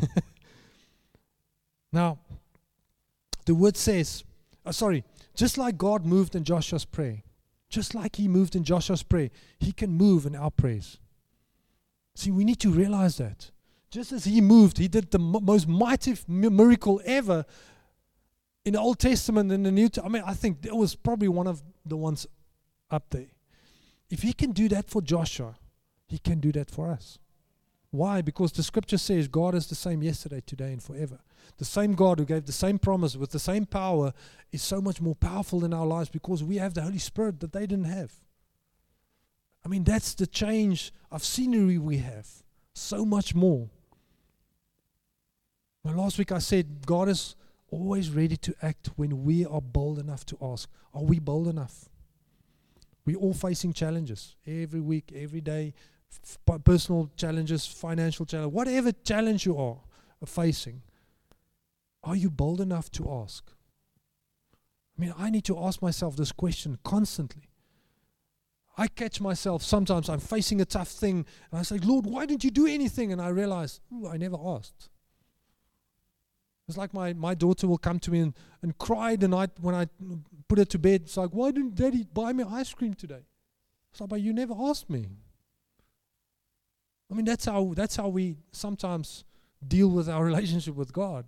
[1.92, 2.18] now,
[3.50, 4.22] the word says,
[4.64, 5.02] uh, sorry,
[5.34, 7.24] just like God moved in Joshua's prayer,
[7.68, 11.00] just like he moved in Joshua's prayer, he can move in our prayers.
[12.14, 13.50] See, we need to realize that.
[13.90, 17.44] Just as he moved, he did the m- most mighty miracle ever
[18.64, 20.14] in the Old Testament and the New Testament.
[20.14, 22.28] I mean, I think it was probably one of the ones
[22.88, 23.32] up there.
[24.10, 25.56] If he can do that for Joshua,
[26.06, 27.18] he can do that for us.
[27.90, 28.22] Why?
[28.22, 31.18] Because the scripture says God is the same yesterday, today, and forever.
[31.58, 34.12] The same God who gave the same promise with the same power
[34.52, 37.52] is so much more powerful in our lives because we have the Holy Spirit that
[37.52, 38.12] they didn't have.
[39.64, 42.26] I mean, that's the change of scenery we have.
[42.74, 43.68] So much more.
[45.84, 47.36] Well, last week I said God is
[47.70, 50.68] always ready to act when we are bold enough to ask.
[50.94, 51.88] Are we bold enough?
[53.04, 55.74] We're all facing challenges every week, every day,
[56.12, 59.78] f- personal challenges, financial challenges, whatever challenge you are
[60.26, 60.82] facing.
[62.02, 63.50] Are you bold enough to ask?
[64.96, 67.50] I mean, I need to ask myself this question constantly.
[68.76, 72.44] I catch myself sometimes, I'm facing a tough thing, and I say, Lord, why didn't
[72.44, 73.12] you do anything?
[73.12, 74.88] And I realize, I never asked.
[76.68, 79.74] It's like my, my daughter will come to me and, and cry the night when
[79.74, 79.86] I
[80.48, 81.02] put her to bed.
[81.02, 83.24] It's like, why didn't daddy buy me ice cream today?
[83.90, 85.08] It's like, but you never asked me.
[87.10, 89.24] I mean, that's how, that's how we sometimes
[89.66, 91.26] deal with our relationship with God.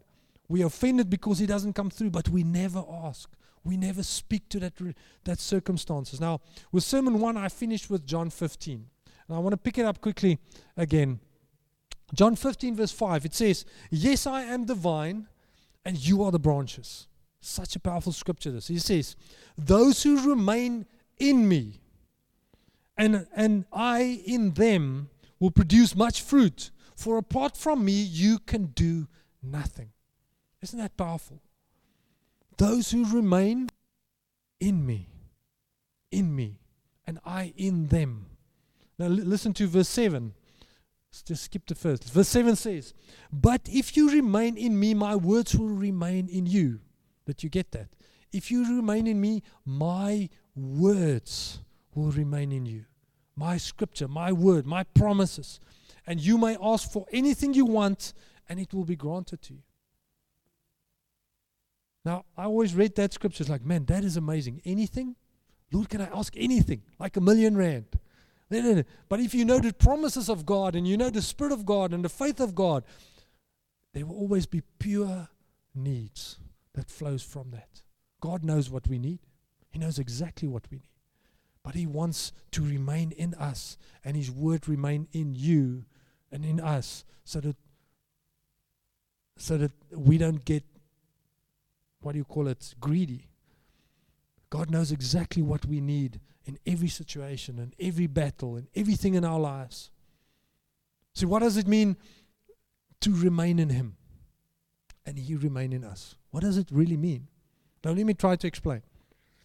[0.53, 3.31] We are offended because he doesn't come through, but we never ask.
[3.65, 4.75] We never speak to that,
[5.25, 6.21] that circumstances.
[6.21, 8.85] Now, with sermon one, I finished with John 15.
[9.29, 10.39] And I want to pick it up quickly
[10.77, 11.21] again.
[12.13, 15.27] John 15, verse 5, it says, Yes, I am the vine,
[15.87, 17.09] and you are the branches.
[17.41, 18.69] Such a powerful scripture, this.
[18.69, 19.17] He says,
[19.57, 20.85] Those who remain
[21.19, 21.81] in me,
[22.99, 25.09] and, and I in them,
[25.41, 26.71] will produce much fruit.
[26.95, 29.09] For apart from me, you can do
[29.43, 29.93] nothing.
[30.63, 31.41] Isn't that powerful?
[32.57, 33.69] Those who remain
[34.61, 35.09] in me,
[36.11, 36.61] in me,
[37.07, 38.27] and I in them.
[38.99, 40.35] Now l- listen to verse 7.
[41.11, 42.05] Let's just skip the first.
[42.05, 42.95] Verse 7 says,
[43.33, 46.81] But if you remain in me, my words will remain in you.
[47.27, 47.89] But you get that.
[48.33, 51.61] If you remain in me, my words
[51.95, 52.85] will remain in you.
[53.37, 55.61] My scripture, my word, my promises.
[56.07, 58.15] And you may ask for anything you want,
[58.49, 59.63] and it will be granted to you.
[62.05, 63.43] Now, I always read that scripture.
[63.43, 64.61] It's like, man, that is amazing.
[64.65, 65.17] Anything?
[65.73, 66.83] Lord, can I ask anything?
[66.99, 67.87] Like a million rand.
[69.09, 71.95] But if you know the promises of God and you know the Spirit of God
[71.95, 72.85] and the faith of God,
[73.95, 75.29] there will always be pure
[75.75, 76.39] needs
[76.75, 77.83] that flows from that.
[78.21, 79.21] God knows what we need.
[79.71, 80.89] He knows exactly what we need.
[81.63, 85.85] But He wants to remain in us and His word remain in you
[86.31, 87.57] and in us so that
[89.39, 90.63] so that we don't get
[92.03, 93.29] what do you call it greedy.
[94.51, 99.25] God knows exactly what we need in every situation and every battle and everything in
[99.25, 99.91] our lives.
[101.15, 101.97] So what does it mean
[103.01, 103.97] to remain in him
[105.07, 106.17] and he remain in us?
[106.31, 107.29] What does it really mean?
[107.85, 108.83] Now let me try to explain.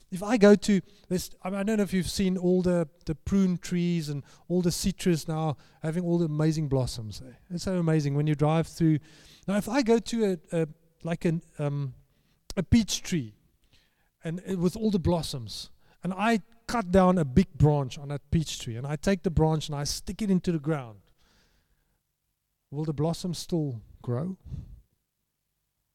[0.10, 2.88] If I go to this, I, mean, I don't know if you've seen all the,
[3.06, 7.22] the prune trees and all the citrus now having all the amazing blossoms.
[7.50, 9.00] It's so amazing when you drive through.
[9.48, 10.68] Now, if I go to a, a
[11.04, 11.94] like an um,
[12.58, 13.36] a peach tree
[14.24, 15.70] and with all the blossoms.
[16.04, 19.30] And I cut down a big branch on that peach tree and I take the
[19.30, 21.00] branch and I stick it into the ground.
[22.72, 24.38] Will the blossoms still grow?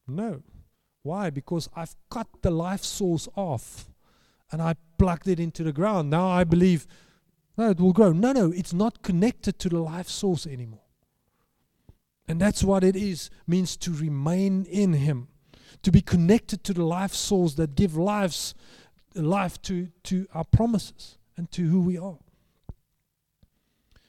[0.06, 0.42] No.
[1.02, 1.30] Why?
[1.30, 3.90] Because I've cut the life source off
[4.50, 6.10] and I plugged it into the ground.
[6.10, 6.86] Now I believe,
[7.58, 8.12] no, it will grow.
[8.12, 10.80] No, no, it's not connected to the life source anymore.
[12.28, 15.28] And that's what it is means to remain in him,
[15.82, 18.54] to be connected to the life source that give lives
[19.14, 22.18] life to, to our promises and to who we are.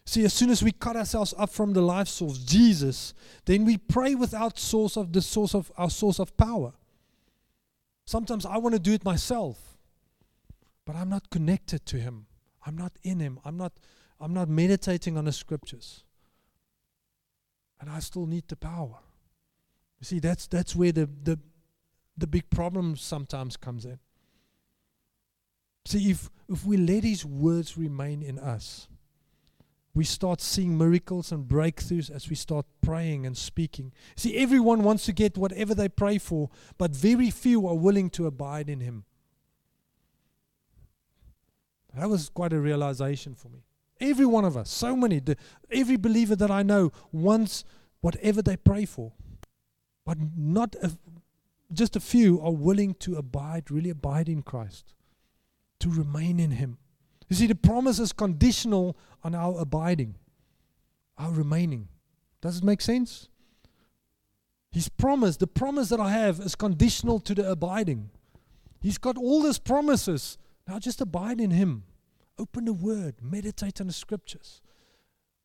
[0.05, 3.13] See, as soon as we cut ourselves up from the life source, Jesus,
[3.45, 6.73] then we pray without source of the source of our source of power.
[8.05, 9.77] Sometimes I want to do it myself,
[10.85, 12.25] but I'm not connected to Him.
[12.65, 13.39] I'm not in Him.
[13.45, 13.73] I'm not,
[14.19, 16.03] I'm not meditating on the scriptures.
[17.79, 18.97] And I still need the power.
[19.99, 21.39] You see, that's that's where the, the
[22.17, 23.99] the big problem sometimes comes in.
[25.85, 28.87] See, if if we let his words remain in us,
[29.93, 33.93] we start seeing miracles and breakthroughs as we start praying and speaking.
[34.15, 38.27] See, everyone wants to get whatever they pray for, but very few are willing to
[38.27, 39.05] abide in Him.
[41.95, 43.65] That was quite a realization for me.
[43.99, 45.21] Every one of us, so many,
[45.71, 47.63] every believer that I know wants
[48.01, 49.13] whatever they pray for,
[50.05, 50.91] but not a,
[51.73, 54.93] just a few are willing to abide, really abide in Christ,
[55.79, 56.77] to remain in Him.
[57.29, 60.15] You see, the promise is conditional on our abiding,
[61.17, 61.87] our remaining.
[62.41, 63.29] Does it make sense?
[64.71, 68.09] His promise, the promise that I have, is conditional to the abiding.
[68.81, 70.37] He's got all these promises.
[70.67, 71.83] Now just abide in Him.
[72.37, 74.61] Open the Word, meditate on the Scriptures.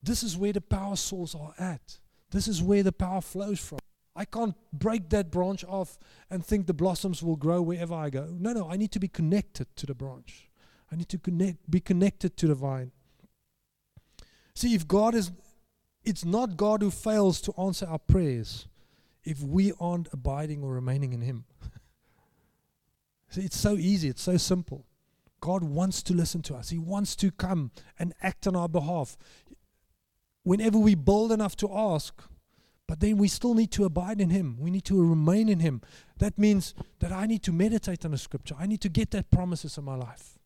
[0.03, 1.99] This is where the power source are at.
[2.31, 3.79] This is where the power flows from.
[4.19, 5.97] I can't break that branch off
[6.29, 8.35] and think the blossoms will grow wherever I go.
[8.37, 10.51] No, no, I need to be connected to the branch.
[10.91, 12.91] I need to connect, be connected to the vine.
[14.57, 15.31] See, if God is,
[16.03, 18.67] it's not God who fails to answer our prayers
[19.23, 21.45] if we aren't abiding or remaining in Him.
[23.29, 24.85] See, it's so easy, it's so simple.
[25.41, 29.17] God wants to listen to us, He wants to come and act on our behalf.
[30.43, 32.21] Whenever we're bold enough to ask,
[32.89, 34.57] but then we still need to abide in Him.
[34.59, 35.83] We need to remain in Him.
[36.19, 38.57] That means that I need to meditate on the Scripture.
[38.59, 40.39] I need to get that promises in my life.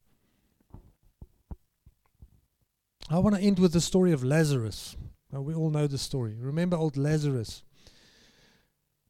[3.08, 4.96] I want to end with the story of Lazarus.
[5.32, 6.36] Now, we all know the story.
[6.38, 7.62] Remember old Lazarus.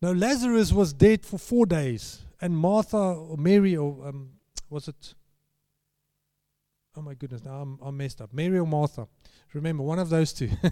[0.03, 4.33] Now, Lazarus was dead for four days, and Martha or Mary, or um,
[4.69, 5.15] was it?
[6.95, 8.35] Oh my goodness, now I'm, I'm messed up.
[8.35, 9.09] Mary or Martha?
[9.55, 10.51] Remember, one of those two.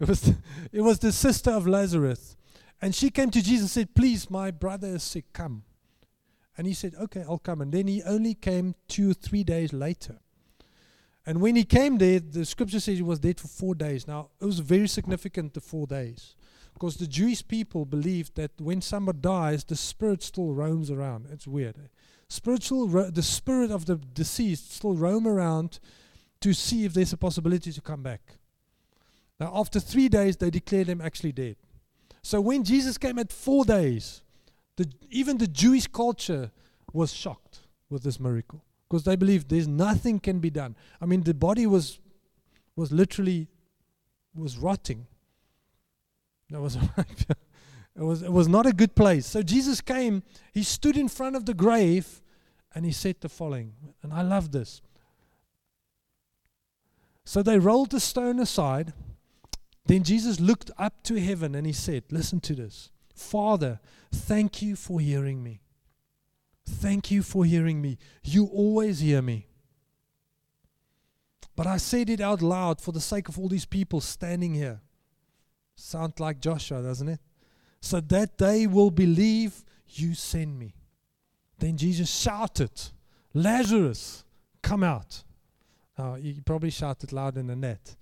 [0.00, 0.36] it, was the,
[0.72, 2.36] it was the sister of Lazarus.
[2.82, 5.62] And she came to Jesus and said, Please, my brother is sick, come.
[6.56, 7.60] And he said, Okay, I'll come.
[7.60, 10.18] And then he only came two or three days later.
[11.26, 14.06] And when he came there, the scripture says he was dead for four days.
[14.06, 16.34] Now, it was very significant, the four days.
[16.74, 21.28] Because the Jewish people believed that when somebody dies, the spirit still roams around.
[21.30, 21.76] It's weird.
[21.78, 21.88] Eh?
[22.34, 25.78] Spiritual, ro- the spirit of the deceased still roam around
[26.40, 28.38] to see if there's a possibility to come back.
[29.38, 31.54] Now, after three days, they declared him actually dead.
[32.24, 34.22] So when Jesus came at four days,
[34.76, 36.50] the, even the Jewish culture
[36.92, 40.74] was shocked with this miracle because they believed there's nothing can be done.
[41.00, 42.00] I mean, the body was
[42.74, 43.46] was literally
[44.34, 45.06] was rotting.
[46.50, 49.24] That was it was it was not a good place.
[49.24, 52.20] So Jesus came, he stood in front of the grave
[52.74, 53.72] and he said the following.
[54.02, 54.82] And I love this.
[57.24, 58.92] So they rolled the stone aside.
[59.86, 62.90] Then Jesus looked up to heaven and he said, Listen to this.
[63.14, 63.80] Father,
[64.12, 65.60] thank you for hearing me.
[66.66, 67.98] Thank you for hearing me.
[68.22, 69.46] You always hear me.
[71.56, 74.80] But I said it out loud for the sake of all these people standing here.
[75.76, 77.20] Sound like Joshua, doesn't it?
[77.80, 80.74] So that they will believe you send me.
[81.64, 82.70] Then Jesus shouted,
[83.32, 84.22] Lazarus,
[84.60, 85.24] come out.
[85.96, 87.96] Now, he probably shouted louder than that.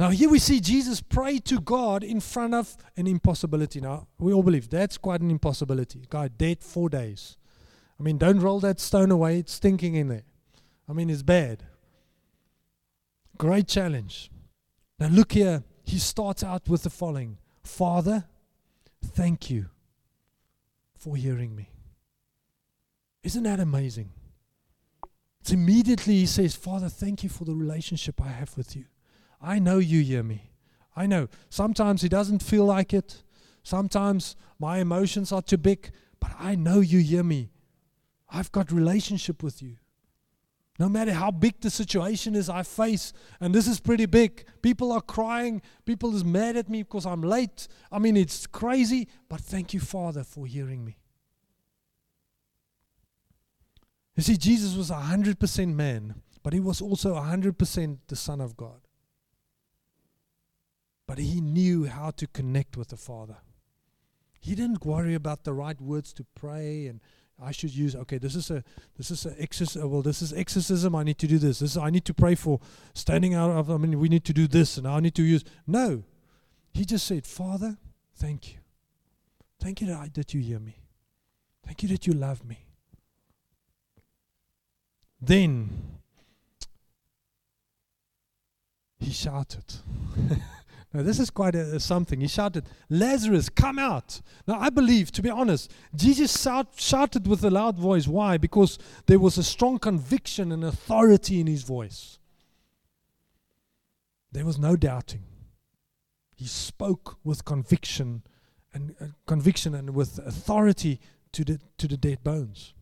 [0.00, 3.80] Now, here we see Jesus pray to God in front of an impossibility.
[3.80, 6.06] Now, we all believe that's quite an impossibility.
[6.10, 7.36] Guy dead four days.
[8.00, 10.24] I mean, don't roll that stone away, it's stinking in there.
[10.88, 11.62] I mean, it's bad.
[13.38, 14.32] Great challenge.
[14.98, 15.62] Now, look here.
[15.84, 18.24] He starts out with the following Father,
[19.04, 19.66] thank you
[20.98, 21.68] for hearing me.
[23.24, 24.10] Isn't that amazing?
[25.40, 28.84] It's immediately he says, Father, thank you for the relationship I have with you.
[29.40, 30.52] I know you hear me.
[30.94, 31.28] I know.
[31.48, 33.22] Sometimes he doesn't feel like it.
[33.62, 37.50] Sometimes my emotions are too big, but I know you hear me.
[38.30, 39.76] I've got relationship with you.
[40.78, 44.44] No matter how big the situation is I face, and this is pretty big.
[44.60, 45.62] People are crying.
[45.86, 47.68] People is mad at me because I'm late.
[47.90, 50.98] I mean, it's crazy, but thank you, Father, for hearing me.
[54.16, 58.80] You see, Jesus was 100% man, but he was also 100% the Son of God.
[61.06, 63.38] But he knew how to connect with the Father.
[64.40, 67.00] He didn't worry about the right words to pray and
[67.42, 68.62] I should use okay this is a
[68.96, 71.58] this is a exorcism uh, well this is exorcism I need to do this.
[71.58, 72.60] This is, I need to pray for
[72.94, 75.44] standing out of I mean we need to do this and I need to use.
[75.66, 76.04] No.
[76.72, 77.78] He just said father
[78.14, 78.58] thank you.
[79.60, 80.76] Thank you that, I, that you hear me.
[81.64, 82.63] Thank you that you love me
[85.26, 85.70] then
[88.98, 89.64] he shouted.
[90.92, 92.20] now, this is quite a, a something.
[92.20, 94.20] He shouted, Lazarus, come out.
[94.46, 98.08] Now, I believe, to be honest, Jesus shout, shouted with a loud voice.
[98.08, 98.38] Why?
[98.38, 102.18] Because there was a strong conviction and authority in his voice.
[104.32, 105.22] There was no doubting.
[106.34, 108.24] He spoke with conviction
[108.72, 111.00] and uh, conviction and with authority
[111.32, 112.74] to the to the dead bones.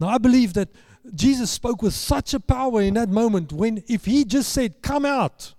[0.00, 0.70] Now I believe that
[1.14, 5.04] Jesus spoke with such a power in that moment when, if he just said, Come
[5.04, 5.54] out,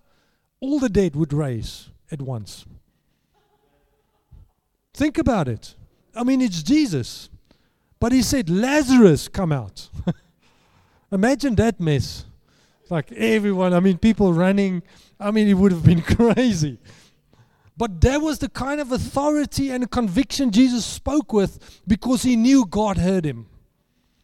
[0.60, 2.66] all the dead would raise at once.
[4.94, 5.76] Think about it.
[6.16, 7.30] I mean, it's Jesus.
[8.00, 9.90] But he said, Lazarus, come out.
[11.12, 12.26] Imagine that mess.
[12.90, 14.82] Like everyone, I mean, people running.
[15.20, 16.80] I mean, it would have been crazy.
[17.76, 22.66] But that was the kind of authority and conviction Jesus spoke with because he knew
[22.66, 23.48] God heard him.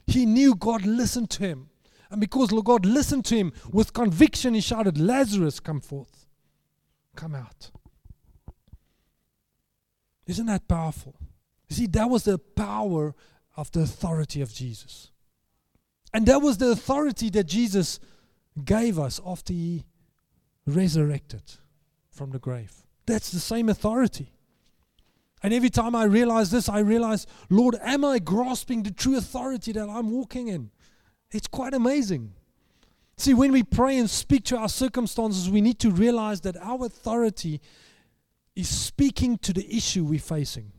[0.05, 1.69] He knew God listened to him.
[2.09, 6.27] And because God listened to him with conviction, he shouted, Lazarus, come forth.
[7.15, 7.71] Come out.
[10.27, 11.15] Isn't that powerful?
[11.69, 13.15] You see, that was the power
[13.57, 15.11] of the authority of Jesus.
[16.13, 17.99] And that was the authority that Jesus
[18.63, 19.85] gave us after he
[20.65, 21.41] resurrected
[22.11, 22.73] from the grave.
[23.05, 24.33] That's the same authority.
[25.43, 29.73] And every time I realize this, I realize, Lord, am I grasping the true authority
[29.73, 30.71] that I'm walking in?
[31.31, 32.33] It's quite amazing.
[33.17, 36.85] See, when we pray and speak to our circumstances, we need to realize that our
[36.85, 37.59] authority
[38.55, 40.71] is speaking to the issue we're facing.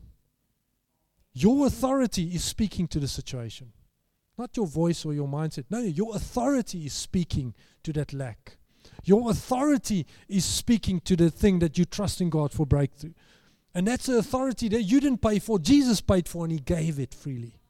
[1.35, 3.73] Your authority is speaking to the situation,
[4.39, 5.65] not your voice or your mindset.
[5.69, 8.57] No, your authority is speaking to that lack.
[9.05, 13.12] Your authority is speaking to the thing that you trust in God for breakthrough.
[13.75, 16.99] And that's the authority that you didn't pay for, Jesus paid for, and He gave
[16.99, 17.61] it freely.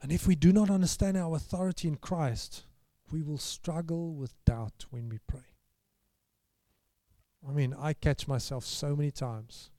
[0.00, 2.64] And if we do not understand our authority in Christ,
[3.10, 5.40] we will struggle with doubt when we pray.
[7.46, 9.70] I mean, I catch myself so many times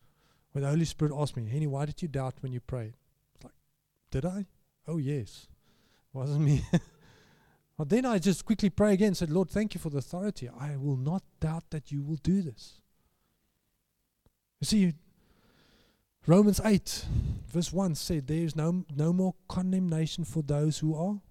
[0.51, 2.95] when the Holy Spirit asks me, Henny, why did you doubt when you prayed?
[3.35, 3.53] It's like,
[4.11, 4.45] did I?
[4.87, 5.47] Oh, yes.
[6.13, 6.63] Wasn't me.
[7.79, 10.49] But then I just quickly pray again said, Lord, thank you for the authority.
[10.49, 12.81] I will not doubt that you will do this.
[14.59, 14.93] You see,
[16.27, 17.05] Romans 8,
[17.47, 21.21] verse 1 said, There is no, no more condemnation for those who are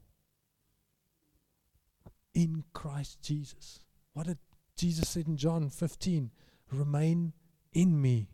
[2.32, 3.80] in Christ Jesus.
[4.14, 4.38] What did
[4.74, 6.30] Jesus said in John 15?
[6.72, 7.34] Remain
[7.74, 8.30] in me.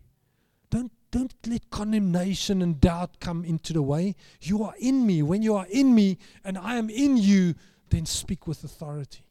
[0.71, 4.15] Don't, don't let condemnation and doubt come into the way.
[4.41, 5.23] You are in me.
[5.25, 7.57] When you are in me and I am in you,
[7.91, 9.25] then speak with authority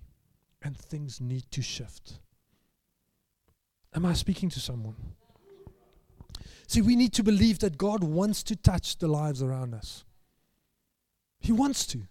[0.62, 2.20] and things need to shift.
[3.96, 4.96] Am I speaking to someone?
[6.68, 10.06] See, we need to believe that God wants to touch the lives around us.
[11.40, 12.04] He wants to.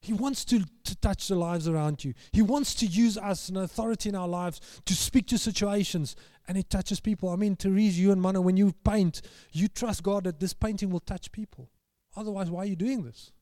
[0.00, 2.14] He wants to, to touch the lives around you.
[2.32, 6.14] He wants to use us and authority in our lives to speak to situations,
[6.46, 7.30] and it touches people.
[7.30, 10.90] I mean, Therese, you and Mana, when you paint, you trust God that this painting
[10.90, 11.70] will touch people.
[12.16, 13.32] Otherwise, why are you doing this?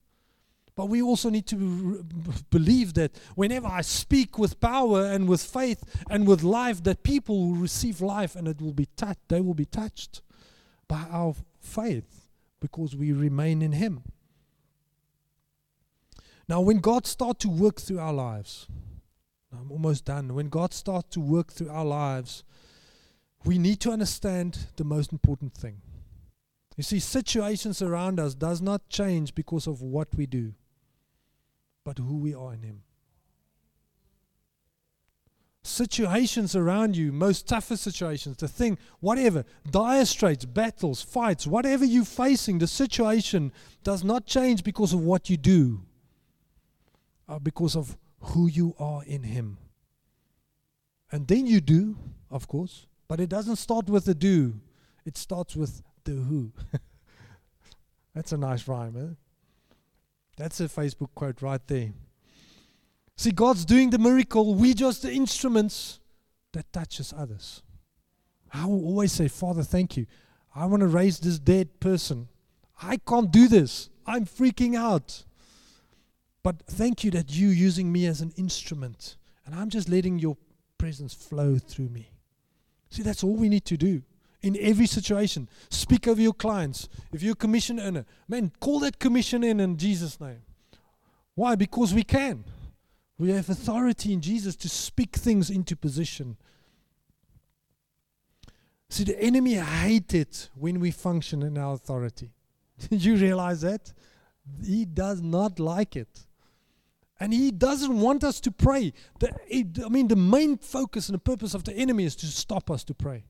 [0.74, 2.04] But we also need to
[2.50, 7.48] believe that whenever I speak with power and with faith and with life, that people
[7.48, 9.28] will receive life and it will be touched.
[9.28, 10.22] They will be touched
[10.88, 14.02] by our faith because we remain in Him.
[16.48, 18.66] Now, when God starts to work through our lives,
[19.52, 20.34] I'm almost done.
[20.34, 22.44] When God starts to work through our lives,
[23.44, 25.82] we need to understand the most important thing.
[26.76, 30.54] You see, situations around us does not change because of what we do
[31.84, 32.82] but who we are in Him.
[35.64, 42.04] Situations around you, most toughest situations, the thing, whatever, dire straits, battles, fights, whatever you're
[42.04, 43.52] facing, the situation
[43.84, 45.82] does not change because of what you do,
[47.28, 49.58] uh, because of who you are in Him.
[51.12, 51.96] And then you do,
[52.30, 54.54] of course, But it doesn't start with the do,
[55.04, 56.50] it starts with the who.
[58.14, 59.14] That's a nice rhyme, eh?
[60.36, 61.92] That's a Facebook quote right there.
[63.16, 64.54] See, God's doing the miracle.
[64.54, 66.00] We just the instruments
[66.52, 67.62] that touches others.
[68.52, 70.06] I will always say, Father, thank you.
[70.54, 72.28] I want to raise this dead person.
[72.82, 73.88] I can't do this.
[74.06, 75.24] I'm freaking out.
[76.42, 79.16] But thank you that you using me as an instrument.
[79.46, 80.36] And I'm just letting your
[80.76, 82.10] presence flow through me.
[82.90, 84.02] See, that's all we need to do
[84.42, 85.48] in every situation.
[85.70, 86.88] Speak over your clients.
[87.12, 90.42] If you're a commission earner, man, call that commission in in Jesus' name.
[91.34, 91.54] Why?
[91.54, 92.44] Because we can.
[93.18, 96.36] We have authority in Jesus to speak things into position.
[98.90, 102.32] See, the enemy hates it when we function in our authority.
[102.90, 103.92] Did you realize that?
[104.64, 106.26] He does not like it.
[107.20, 108.92] And he doesn't want us to pray.
[109.20, 109.32] The,
[109.84, 112.82] I mean, the main focus and the purpose of the enemy is to stop us
[112.84, 113.24] to pray.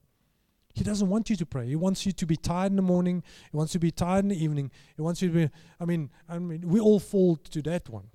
[0.74, 1.66] He doesn't want you to pray.
[1.66, 3.22] He wants you to be tired in the morning.
[3.50, 4.70] He wants you to be tired in the evening.
[4.96, 5.50] He wants you to be.
[5.78, 8.08] I mean, I mean, we all fall to that one.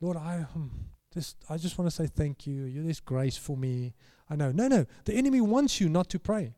[0.00, 0.70] Lord, I um,
[1.12, 2.64] just, I just want to say thank you.
[2.64, 3.94] You're this grace for me.
[4.30, 4.52] I know.
[4.52, 4.86] No, no.
[5.04, 6.54] The enemy wants you not to pray,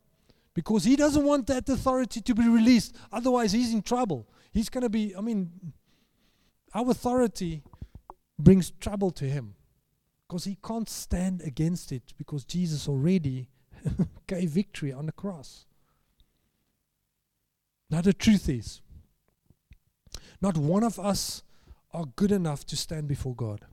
[0.53, 2.95] because he doesn't want that authority to be released.
[3.11, 4.27] Otherwise, he's in trouble.
[4.51, 5.15] He's going to be.
[5.15, 5.49] I mean,
[6.75, 7.63] our authority
[8.37, 9.55] brings trouble to him,
[10.27, 13.47] because he can't stand against it, because Jesus already
[14.27, 15.65] gave victory on the cross.
[17.89, 18.81] Now, the truth is,
[20.41, 21.43] not one of us
[21.91, 23.65] are good enough to stand before God.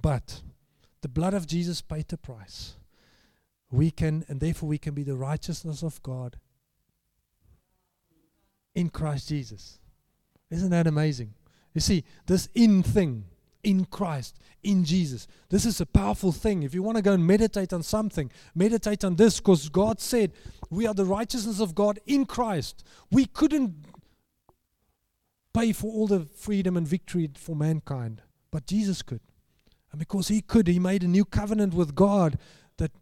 [0.00, 0.42] But
[1.02, 2.74] the blood of Jesus paid the price.
[3.70, 6.36] We can, and therefore we can be the righteousness of God
[8.74, 9.78] in Christ Jesus.
[10.50, 11.34] Isn't that amazing?
[11.74, 13.24] You see, this in thing
[13.62, 15.26] in Christ, in Jesus.
[15.48, 16.62] This is a powerful thing.
[16.62, 20.32] If you want to go and meditate on something, meditate on this because God said
[20.70, 22.84] we are the righteousness of God in Christ.
[23.10, 23.74] We couldn't
[25.52, 29.20] pay for all the freedom and victory for mankind, but Jesus could.
[29.90, 32.38] And because he could, he made a new covenant with God
[32.76, 32.92] that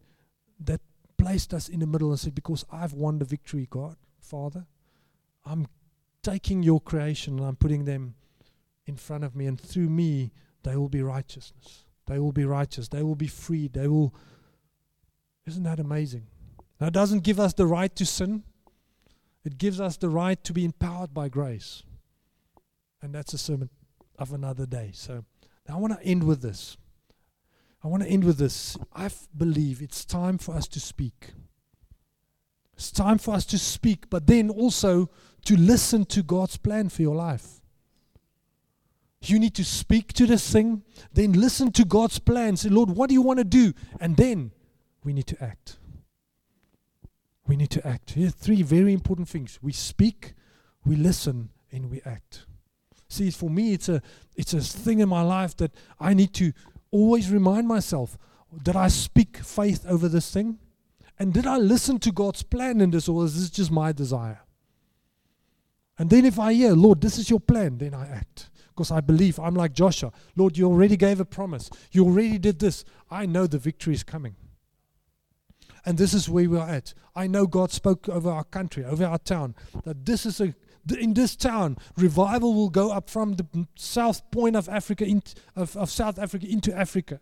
[0.59, 0.81] that
[1.17, 4.65] placed us in the middle and said, Because I've won the victory, God, Father,
[5.45, 5.67] I'm
[6.23, 8.15] taking your creation and I'm putting them
[8.85, 10.31] in front of me, and through me
[10.67, 11.85] they will be righteousness.
[12.07, 12.89] They will be righteous.
[12.89, 13.69] They will be free.
[13.69, 14.13] They will.
[15.45, 16.27] Isn't that amazing?
[16.79, 18.43] That doesn't give us the right to sin,
[19.45, 21.83] it gives us the right to be empowered by grace.
[23.01, 23.69] And that's a sermon
[24.19, 24.91] of another day.
[24.93, 25.23] So
[25.69, 26.75] I want to end with this.
[27.81, 28.77] I want to end with this.
[28.93, 31.31] I believe it's time for us to speak.
[32.73, 35.09] It's time for us to speak, but then also
[35.45, 37.61] to listen to God's plan for your life.
[39.21, 42.55] You need to speak to this thing, then listen to God's plan.
[42.55, 43.73] Say, Lord, what do you want to do?
[43.99, 44.51] And then
[45.03, 45.77] we need to act.
[47.47, 48.11] We need to act.
[48.11, 49.57] Here are three very important things.
[49.61, 50.33] We speak,
[50.85, 52.45] we listen, and we act.
[53.09, 54.01] See, for me, it's a
[54.35, 56.51] it's a thing in my life that I need to
[56.91, 58.17] always remind myself:
[58.51, 60.59] that I speak faith over this thing?
[61.17, 64.41] And did I listen to God's plan in this, or is this just my desire?
[65.97, 69.01] And then if I hear, Lord, this is your plan, then I act because I
[69.01, 70.11] believe I'm like Joshua.
[70.35, 71.71] Lord, you already gave a promise.
[71.91, 72.85] You already did this.
[73.09, 74.35] I know the victory is coming.
[75.83, 76.93] And this is where we are at.
[77.15, 80.53] I know God spoke over our country, over our town, that this is a
[80.97, 85.21] in this town, revival will go up from the south point of Africa, in,
[85.53, 87.19] of, of South Africa into Africa.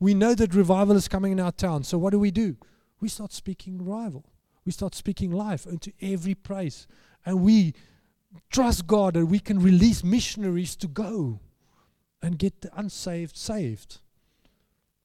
[0.00, 1.84] We know that revival is coming in our town.
[1.84, 2.56] So what do we do?
[3.00, 4.24] We start speaking revival.
[4.64, 6.88] We start speaking life into every place.
[7.24, 7.74] And we
[8.50, 11.40] trust God that we can release missionaries to go
[12.22, 14.00] and get the unsaved saved.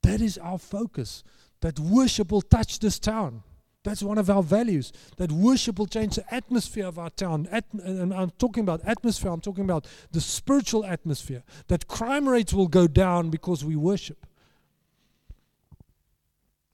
[0.04, 1.24] That is our focus.
[1.62, 3.44] That worship will touch this town.
[3.84, 4.92] That's one of our values.
[5.18, 7.48] That worship will change the atmosphere of our town.
[7.52, 11.44] At, and I'm talking about atmosphere, I'm talking about the spiritual atmosphere.
[11.68, 14.26] That crime rates will go down because we worship.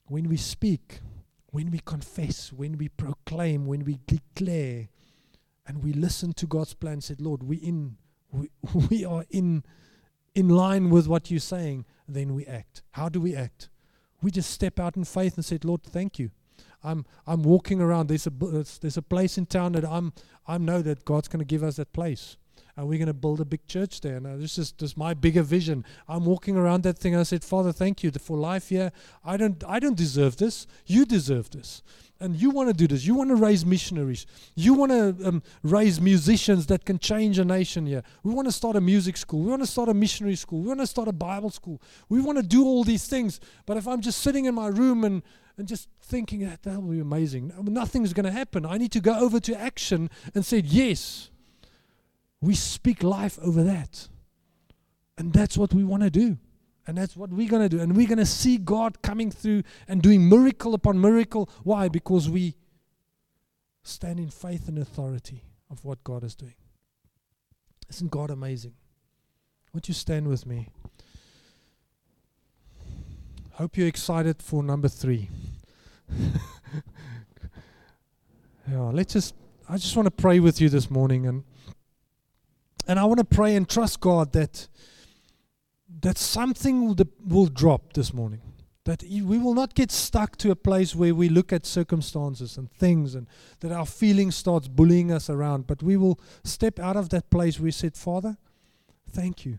[0.06, 1.00] When we speak,
[1.46, 4.88] when we confess, when we proclaim, when we declare,
[5.66, 7.96] and we listen to God's plan, said, Lord, we in
[8.30, 8.50] we,
[8.90, 9.64] we are in
[10.34, 12.82] in line with what you're saying, then we act.
[12.92, 13.70] How do we act?
[14.22, 16.30] We just step out in faith and said, Lord, thank you.
[16.84, 18.08] I'm I'm walking around.
[18.08, 20.12] There's a there's a place in town that I'm
[20.46, 22.36] I know that God's going to give us that place,
[22.76, 24.20] and we're going to build a big church there.
[24.20, 25.84] Now this is my bigger vision.
[26.08, 27.16] I'm walking around that thing.
[27.16, 28.92] I said, Father, thank you for life here.
[29.24, 30.66] I don't I don't deserve this.
[30.86, 31.82] You deserve this
[32.20, 33.04] and you want to do this.
[33.04, 34.26] You want to raise missionaries.
[34.54, 38.02] You want to um, raise musicians that can change a nation here.
[38.22, 39.40] We want to start a music school.
[39.40, 40.60] We want to start a missionary school.
[40.60, 41.80] We want to start a Bible school.
[42.08, 43.40] We want to do all these things.
[43.66, 45.22] But if I'm just sitting in my room and
[45.58, 47.50] and just thinking that that will be amazing.
[47.62, 48.66] Nothing's going to happen.
[48.66, 51.30] I need to go over to action and say, Yes,
[52.40, 54.08] we speak life over that.
[55.18, 56.38] And that's what we want to do.
[56.86, 57.80] And that's what we're going to do.
[57.80, 61.50] And we're going to see God coming through and doing miracle upon miracle.
[61.64, 61.88] Why?
[61.88, 62.54] Because we
[63.82, 66.54] stand in faith and authority of what God is doing.
[67.88, 68.74] Isn't God amazing?
[69.72, 70.68] Would you stand with me?
[73.52, 75.30] Hope you're excited for number three.
[78.70, 79.34] yeah, let's just
[79.68, 81.42] I just want to pray with you this morning and
[82.86, 84.68] and I want to pray and trust God that
[86.00, 88.40] that something will, will drop this morning.
[88.84, 92.70] That we will not get stuck to a place where we look at circumstances and
[92.70, 93.26] things and
[93.60, 97.58] that our feelings starts bullying us around, but we will step out of that place
[97.58, 98.36] we said, Father,
[99.10, 99.58] thank you.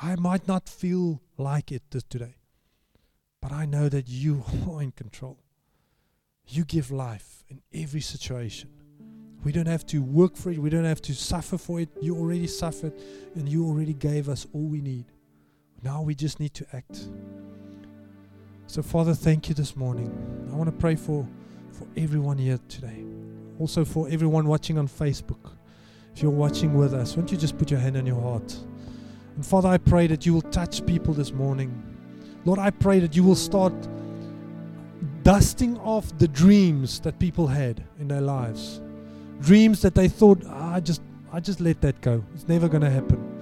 [0.00, 2.36] I might not feel like it today,
[3.40, 5.38] but I know that you are in control.
[6.46, 8.70] You give life in every situation.
[9.44, 10.58] We don't have to work for it.
[10.58, 11.88] We don't have to suffer for it.
[12.00, 12.92] You already suffered
[13.34, 15.06] and you already gave us all we need.
[15.82, 17.08] Now we just need to act.
[18.68, 20.10] So, Father, thank you this morning.
[20.52, 21.26] I want to pray for,
[21.72, 23.04] for everyone here today.
[23.58, 25.50] Also, for everyone watching on Facebook.
[26.14, 28.56] If you're watching with us, won't you just put your hand on your heart?
[29.34, 31.82] And Father, I pray that you will touch people this morning.
[32.44, 33.72] Lord, I pray that you will start
[35.22, 38.80] dusting off the dreams that people had in their lives.
[39.42, 42.24] Dreams that they thought, ah, I just I just let that go.
[42.34, 43.32] It's never going to happen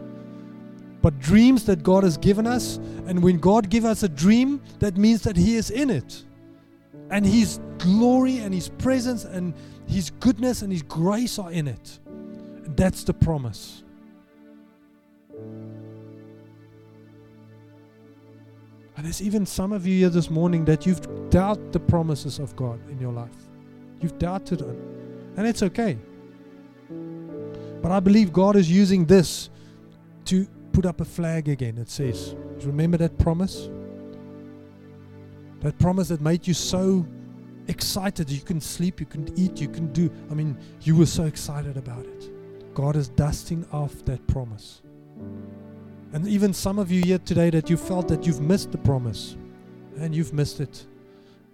[1.02, 2.76] but dreams that God has given us.
[3.06, 6.24] And when God gives us a dream, that means that He is in it.
[7.10, 9.54] And His glory and His presence and
[9.86, 11.98] His goodness and His grace are in it.
[12.06, 13.82] And that's the promise.
[18.96, 22.54] And there's even some of you here this morning that you've doubted the promises of
[22.54, 23.30] God in your life.
[24.00, 24.78] You've doubted it.
[25.36, 25.98] And it's okay.
[27.82, 29.50] But I believe God is using this
[30.26, 31.78] to put up a flag again.
[31.78, 33.68] It says, Remember that promise?
[35.60, 37.06] That promise that made you so
[37.68, 38.30] excited.
[38.30, 40.10] You can sleep, you can eat, you can do.
[40.30, 42.74] I mean, you were so excited about it.
[42.74, 44.82] God is dusting off that promise.
[46.12, 49.36] And even some of you here today that you felt that you've missed the promise
[49.98, 50.86] and you've missed it.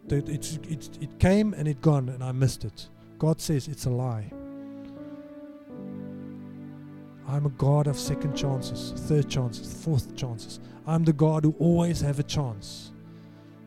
[0.08, 2.88] That it's, it's, it came and it gone and I missed it.
[3.18, 4.30] God says it's a lie.
[7.28, 10.60] I'm a God of second chances, third chances, fourth chances.
[10.86, 12.92] I'm the God who always have a chance.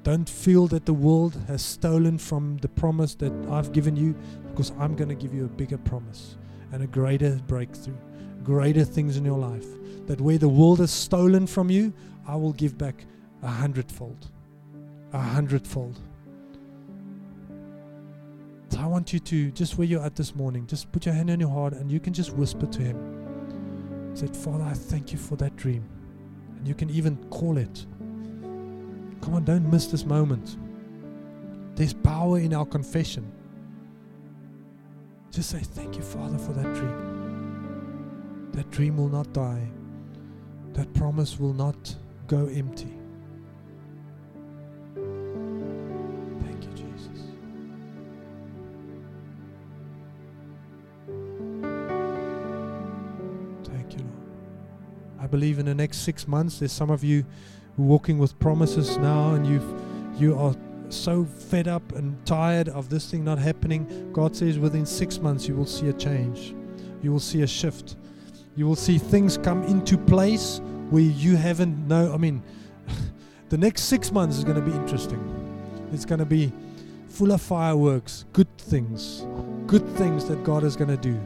[0.03, 4.15] Don't feel that the world has stolen from the promise that I've given you
[4.49, 6.37] because I'm going to give you a bigger promise
[6.71, 7.97] and a greater breakthrough,
[8.43, 9.67] greater things in your life.
[10.05, 11.93] That where the world has stolen from you,
[12.27, 13.05] I will give back
[13.43, 14.29] a hundredfold.
[15.11, 15.99] A hundredfold.
[18.69, 21.29] So I want you to, just where you're at this morning, just put your hand
[21.31, 23.19] on your heart and you can just whisper to Him
[24.19, 25.87] said, Father, I thank you for that dream.
[26.57, 27.85] And you can even call it.
[29.21, 30.57] Come on, don't miss this moment.
[31.75, 33.31] There's power in our confession.
[35.31, 38.49] Just say, Thank you, Father, for that dream.
[38.51, 39.69] That dream will not die,
[40.73, 41.95] that promise will not
[42.27, 42.98] go empty.
[55.29, 57.25] Believe in the next six months, there's some of you
[57.77, 60.53] walking with promises now, and you've you are
[60.89, 64.11] so fed up and tired of this thing not happening.
[64.11, 66.53] God says within six months you will see a change,
[67.01, 67.95] you will see a shift,
[68.55, 70.59] you will see things come into place
[70.89, 72.13] where you haven't know.
[72.13, 72.43] I mean,
[73.49, 75.19] the next six months is going to be interesting.
[75.93, 76.51] It's going to be
[77.07, 79.25] full of fireworks, good things,
[79.67, 81.19] good things that God is going to do.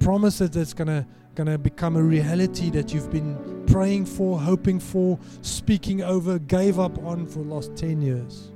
[0.00, 1.06] Promises that's going to
[1.38, 6.80] going to become a reality that you've been praying for, hoping for, speaking over, gave
[6.80, 8.50] up on for the last 10 years.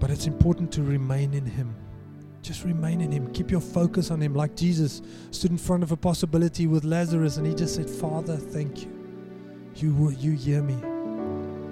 [0.00, 1.76] But it's important to remain in Him.
[2.42, 3.32] Just remain in Him.
[3.32, 4.34] Keep your focus on Him.
[4.34, 8.36] Like Jesus stood in front of a possibility with Lazarus and He just said, Father,
[8.36, 8.90] thank you.
[9.76, 10.74] You, will you hear me.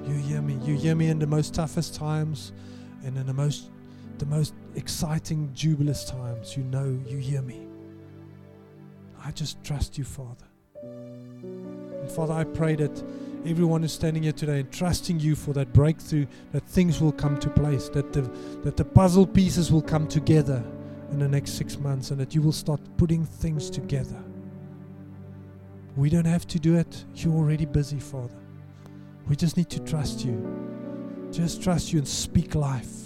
[0.09, 0.61] You hear me.
[0.65, 2.53] You hear me in the most toughest times
[3.05, 3.69] and in the most
[4.23, 7.67] the most exciting, jubilous times, you know you hear me.
[9.25, 10.47] I just trust you, Father.
[10.81, 13.03] And Father, I pray that
[13.45, 17.37] everyone who's standing here today and trusting you for that breakthrough, that things will come
[17.41, 18.21] to place, that the,
[18.63, 20.63] that the puzzle pieces will come together
[21.11, 24.23] in the next six months, and that you will start putting things together.
[25.97, 27.05] We don't have to do it.
[27.17, 28.39] You're already busy, Father.
[29.29, 31.29] We just need to trust you.
[31.33, 33.02] Just trust you and speak life.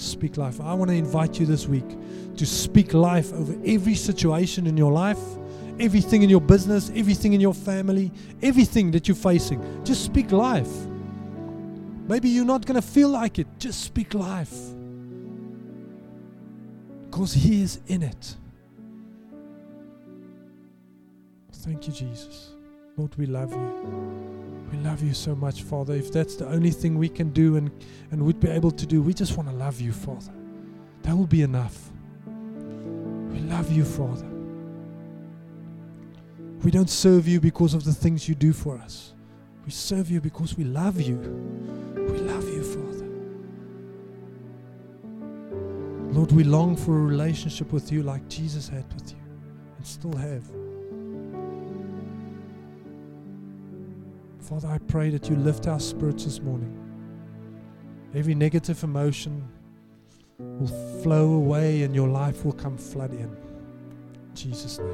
[0.00, 0.60] Speak life.
[0.60, 1.84] I want to invite you this week
[2.36, 5.18] to speak life over every situation in your life,
[5.78, 8.10] everything in your business, everything in your family,
[8.42, 9.84] everything that you're facing.
[9.84, 10.70] Just speak life.
[12.08, 13.46] Maybe you're not going to feel like it.
[13.58, 14.54] Just speak life.
[17.10, 18.36] Because He is in it.
[21.52, 22.54] Thank you, Jesus.
[22.96, 24.20] Lord, we love you.
[24.72, 25.94] We love you so much, Father.
[25.94, 27.70] If that's the only thing we can do and,
[28.10, 30.32] and would be able to do, we just want to love you, Father.
[31.02, 31.90] That will be enough.
[32.26, 34.26] We love you, Father.
[36.62, 39.14] We don't serve you because of the things you do for us.
[39.64, 41.16] We serve you because we love you.
[41.96, 43.06] We love you, Father.
[46.12, 49.18] Lord, we long for a relationship with you like Jesus had with you
[49.78, 50.44] and still have.
[54.50, 56.76] Father, I pray that you lift our spirits this morning.
[58.16, 59.46] Every negative emotion
[60.38, 60.66] will
[61.04, 63.20] flow away and your life will come flood in.
[63.20, 63.36] in
[64.34, 64.90] Jesus' name.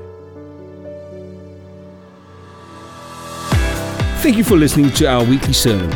[4.21, 5.91] Thank you for listening to our weekly sermon.